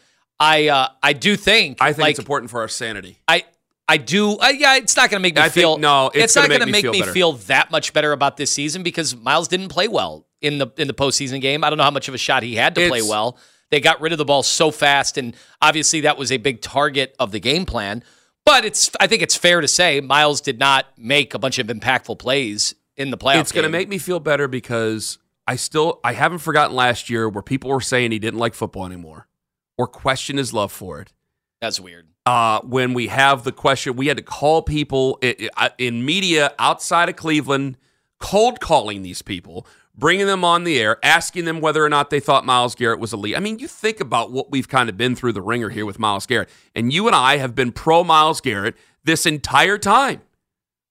I 0.40 0.68
uh, 0.68 0.88
I 1.02 1.12
do 1.14 1.36
think. 1.36 1.78
I 1.80 1.92
think 1.92 2.02
like, 2.02 2.10
it's 2.10 2.18
important 2.20 2.50
for 2.50 2.60
our 2.60 2.68
sanity. 2.68 3.18
I 3.26 3.44
I 3.88 3.96
do. 3.96 4.36
Uh, 4.36 4.48
yeah, 4.48 4.76
it's 4.76 4.96
not 4.96 5.10
going 5.10 5.20
to 5.20 5.22
make 5.22 5.34
me 5.34 5.40
I 5.40 5.48
think- 5.48 5.54
feel. 5.54 5.78
no, 5.78 6.10
it's 6.14 6.36
not 6.36 6.42
gonna 6.42 6.58
going 6.58 6.66
to 6.66 6.72
make 6.72 6.84
me 6.84 6.92
feel 7.00 7.06
me 7.06 7.12
feel 7.12 7.32
that 7.32 7.70
much 7.70 7.92
better 7.92 8.12
about 8.12 8.36
this 8.36 8.52
season 8.52 8.82
because 8.82 9.16
Myles 9.16 9.48
didn't 9.48 9.68
play 9.70 9.88
well 9.88 10.26
in 10.40 10.58
the 10.58 10.68
in 10.76 10.86
the 10.86 10.94
postseason 10.94 11.40
game. 11.40 11.64
I 11.64 11.70
don't 11.70 11.76
know 11.78 11.84
how 11.84 11.90
much 11.90 12.06
of 12.06 12.14
a 12.14 12.18
shot 12.18 12.42
he 12.44 12.54
had 12.54 12.74
to 12.76 12.86
play 12.88 13.02
well. 13.02 13.36
They 13.70 13.80
got 13.80 14.00
rid 14.00 14.12
of 14.12 14.18
the 14.18 14.24
ball 14.24 14.42
so 14.42 14.70
fast, 14.70 15.18
and 15.18 15.34
obviously 15.60 16.02
that 16.02 16.16
was 16.16 16.30
a 16.32 16.36
big 16.38 16.62
target 16.62 17.14
of 17.18 17.32
the 17.32 17.40
game 17.40 17.66
plan. 17.66 18.02
But 18.48 18.64
it's 18.64 18.90
I 18.98 19.06
think 19.06 19.20
it's 19.22 19.36
fair 19.36 19.60
to 19.60 19.68
say 19.68 20.00
Myles 20.00 20.40
did 20.40 20.58
not 20.58 20.86
make 20.96 21.34
a 21.34 21.38
bunch 21.38 21.58
of 21.58 21.66
impactful 21.66 22.18
plays 22.18 22.74
in 22.96 23.10
the 23.10 23.18
playoff. 23.18 23.40
It's 23.40 23.52
going 23.52 23.64
to 23.64 23.68
make 23.70 23.88
me 23.88 23.98
feel 23.98 24.20
better 24.20 24.48
because 24.48 25.18
I 25.46 25.56
still 25.56 26.00
I 26.02 26.14
haven't 26.14 26.38
forgotten 26.38 26.74
last 26.74 27.10
year 27.10 27.28
where 27.28 27.42
people 27.42 27.70
were 27.70 27.80
saying 27.82 28.10
he 28.10 28.18
didn't 28.18 28.40
like 28.40 28.54
football 28.54 28.86
anymore 28.86 29.28
or 29.76 29.86
question 29.86 30.38
his 30.38 30.52
love 30.54 30.72
for 30.72 31.00
it. 31.00 31.12
that's 31.60 31.78
weird. 31.78 32.06
Uh, 32.24 32.60
when 32.62 32.94
we 32.94 33.06
have 33.08 33.44
the 33.44 33.52
question, 33.52 33.96
we 33.96 34.06
had 34.06 34.16
to 34.16 34.22
call 34.22 34.62
people 34.62 35.18
i- 35.22 35.48
i- 35.56 35.70
in 35.78 36.04
media 36.04 36.52
outside 36.58 37.08
of 37.08 37.16
Cleveland, 37.16 37.76
cold 38.18 38.60
calling 38.60 39.02
these 39.02 39.22
people, 39.22 39.66
bringing 39.98 40.26
them 40.26 40.44
on 40.44 40.62
the 40.64 40.80
air, 40.80 40.96
asking 41.02 41.44
them 41.44 41.60
whether 41.60 41.84
or 41.84 41.88
not 41.88 42.08
they 42.08 42.20
thought 42.20 42.46
Myles 42.46 42.76
Garrett 42.76 43.00
was 43.00 43.12
elite. 43.12 43.36
I 43.36 43.40
mean, 43.40 43.58
you 43.58 43.66
think 43.66 44.00
about 44.00 44.30
what 44.30 44.50
we've 44.50 44.68
kind 44.68 44.88
of 44.88 44.96
been 44.96 45.16
through 45.16 45.32
the 45.32 45.42
ringer 45.42 45.70
here 45.70 45.84
with 45.84 45.98
Myles 45.98 46.24
Garrett, 46.24 46.48
and 46.74 46.92
you 46.92 47.06
and 47.08 47.16
I 47.16 47.38
have 47.38 47.54
been 47.54 47.72
pro 47.72 48.04
Myles 48.04 48.40
Garrett 48.40 48.76
this 49.04 49.26
entire 49.26 49.76
time, 49.76 50.22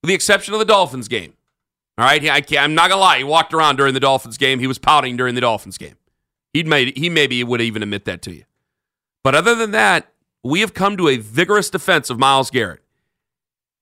with 0.03 0.09
the 0.09 0.13
exception 0.13 0.53
of 0.53 0.59
the 0.59 0.65
Dolphins 0.65 1.07
game. 1.07 1.33
All 1.97 2.05
right, 2.05 2.23
I 2.29 2.41
can't, 2.41 2.61
I'm 2.61 2.75
not 2.75 2.89
gonna 2.89 3.01
lie. 3.01 3.17
He 3.17 3.23
walked 3.23 3.53
around 3.53 3.77
during 3.77 3.93
the 3.93 3.99
Dolphins 3.99 4.37
game. 4.37 4.59
He 4.59 4.67
was 4.67 4.77
pouting 4.77 5.17
during 5.17 5.33
the 5.33 5.41
Dolphins 5.41 5.77
game. 5.77 5.95
He'd 6.53 6.67
made 6.67 6.97
he 6.97 7.09
maybe 7.09 7.43
would 7.43 7.61
even 7.61 7.81
admit 7.81 8.05
that 8.05 8.21
to 8.23 8.33
you. 8.33 8.43
But 9.23 9.35
other 9.35 9.55
than 9.55 9.71
that, 9.71 10.11
we 10.43 10.59
have 10.59 10.73
come 10.73 10.95
to 10.97 11.07
a 11.07 11.17
vigorous 11.17 11.69
defense 11.69 12.09
of 12.09 12.19
Myles 12.19 12.51
Garrett. 12.51 12.81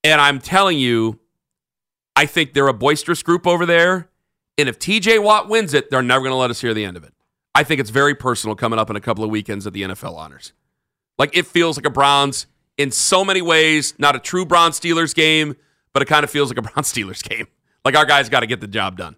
And 0.03 0.21
I'm 0.21 0.39
telling 0.39 0.77
you, 0.77 1.19
I 2.15 2.25
think 2.25 2.53
they're 2.53 2.67
a 2.67 2.73
boisterous 2.73 3.21
group 3.21 3.45
over 3.45 3.65
there. 3.65 4.09
And 4.57 4.69
if 4.69 4.79
TJ 4.79 5.21
Watt 5.21 5.49
wins 5.49 5.73
it, 5.73 5.89
they're 5.89 6.01
never 6.01 6.21
going 6.21 6.31
to 6.31 6.37
let 6.37 6.49
us 6.49 6.61
hear 6.61 6.73
the 6.73 6.85
end 6.85 6.97
of 6.97 7.03
it. 7.03 7.13
I 7.53 7.63
think 7.63 7.79
it's 7.79 7.89
very 7.89 8.15
personal 8.15 8.55
coming 8.55 8.79
up 8.79 8.89
in 8.89 8.95
a 8.95 9.01
couple 9.01 9.23
of 9.23 9.29
weekends 9.29 9.65
at 9.65 9.73
the 9.73 9.83
NFL 9.83 10.15
honors. 10.15 10.53
Like 11.17 11.35
it 11.35 11.45
feels 11.45 11.77
like 11.77 11.85
a 11.85 11.89
Browns 11.89 12.47
in 12.77 12.91
so 12.91 13.23
many 13.23 13.41
ways, 13.41 13.93
not 13.97 14.15
a 14.15 14.19
true 14.19 14.45
Browns 14.45 14.79
Steelers 14.79 15.15
game, 15.15 15.55
but 15.93 16.01
it 16.01 16.05
kind 16.05 16.23
of 16.23 16.29
feels 16.29 16.49
like 16.49 16.57
a 16.57 16.61
Browns 16.73 16.91
Steelers 16.91 17.23
game. 17.27 17.47
Like 17.83 17.95
our 17.95 18.05
guys 18.05 18.29
got 18.29 18.41
to 18.41 18.47
get 18.47 18.61
the 18.61 18.67
job 18.67 18.97
done. 18.97 19.15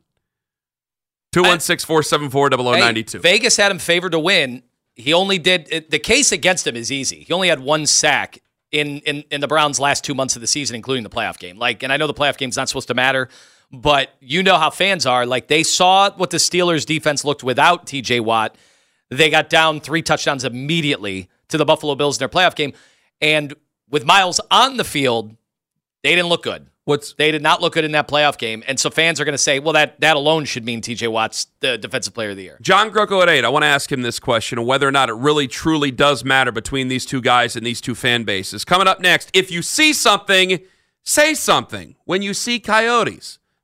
216 1.33 1.85
474 1.85 2.49
Hey, 2.49 2.79
0092. 2.79 3.19
Vegas 3.19 3.57
had 3.57 3.71
him 3.71 3.79
favored 3.79 4.11
to 4.11 4.19
win. 4.19 4.63
He 4.95 5.13
only 5.13 5.37
did 5.37 5.85
the 5.89 5.99
case 5.99 6.31
against 6.31 6.65
him 6.65 6.75
is 6.75 6.91
easy. 6.91 7.23
He 7.23 7.33
only 7.33 7.49
had 7.49 7.59
one 7.59 7.85
sack 7.85 8.39
in, 8.71 8.99
in 8.99 9.23
in 9.29 9.41
the 9.41 9.47
Browns' 9.47 9.79
last 9.79 10.03
two 10.03 10.15
months 10.15 10.35
of 10.35 10.41
the 10.41 10.47
season, 10.47 10.75
including 10.75 11.03
the 11.03 11.09
playoff 11.09 11.37
game. 11.37 11.57
Like, 11.57 11.83
and 11.83 11.93
I 11.93 11.97
know 11.97 12.07
the 12.07 12.13
playoff 12.13 12.37
game's 12.37 12.57
not 12.57 12.67
supposed 12.67 12.87
to 12.87 12.93
matter, 12.95 13.29
but 13.71 14.09
you 14.19 14.43
know 14.43 14.57
how 14.57 14.69
fans 14.69 15.05
are. 15.05 15.25
Like, 15.25 15.47
they 15.47 15.63
saw 15.63 16.11
what 16.11 16.29
the 16.29 16.37
Steelers' 16.37 16.85
defense 16.85 17.25
looked 17.25 17.43
without 17.43 17.85
T.J. 17.85 18.21
Watt. 18.21 18.55
They 19.09 19.29
got 19.29 19.49
down 19.49 19.79
three 19.79 20.01
touchdowns 20.01 20.43
immediately 20.43 21.29
to 21.49 21.57
the 21.57 21.65
Buffalo 21.65 21.95
Bills 21.95 22.17
in 22.17 22.19
their 22.19 22.29
playoff 22.29 22.55
game, 22.55 22.73
and 23.21 23.53
with 23.89 24.05
Myles 24.05 24.39
on 24.51 24.77
the 24.77 24.83
field, 24.83 25.35
they 26.03 26.15
didn't 26.15 26.29
look 26.29 26.43
good. 26.43 26.67
What's 26.83 27.13
They 27.15 27.31
did 27.31 27.41
not 27.41 27.61
look 27.61 27.73
good 27.73 27.83
in 27.83 27.91
that 27.91 28.07
playoff 28.07 28.37
game, 28.37 28.63
and 28.65 28.79
so 28.79 28.89
fans 28.89 29.19
are 29.19 29.25
going 29.25 29.33
to 29.33 29.37
say, 29.37 29.59
"Well, 29.59 29.73
that 29.73 29.99
that 29.99 30.15
alone 30.15 30.45
should 30.45 30.63
mean 30.63 30.79
T.J. 30.79 31.09
Watt's 31.09 31.47
the 31.59 31.77
defensive 31.77 32.13
player 32.13 32.29
of 32.29 32.37
the 32.37 32.43
year." 32.43 32.57
John 32.61 32.91
Greco 32.91 33.21
at 33.21 33.27
eight. 33.27 33.43
I 33.43 33.49
want 33.49 33.63
to 33.63 33.67
ask 33.67 33.91
him 33.91 34.03
this 34.03 34.19
question: 34.19 34.65
whether 34.65 34.87
or 34.87 34.91
not 34.91 35.09
it 35.09 35.15
really 35.15 35.49
truly 35.49 35.91
does 35.91 36.23
matter 36.23 36.49
between 36.49 36.87
these 36.87 37.05
two 37.05 37.19
guys 37.19 37.57
and 37.57 37.65
these 37.65 37.81
two 37.81 37.93
fan 37.93 38.23
bases. 38.23 38.63
Coming 38.63 38.87
up 38.87 39.01
next, 39.01 39.29
if 39.33 39.51
you 39.51 39.61
see 39.61 39.91
something, 39.91 40.59
say 41.03 41.33
something. 41.33 41.95
When 42.05 42.21
you 42.21 42.33
see 42.33 42.57
coyotes, 42.61 43.37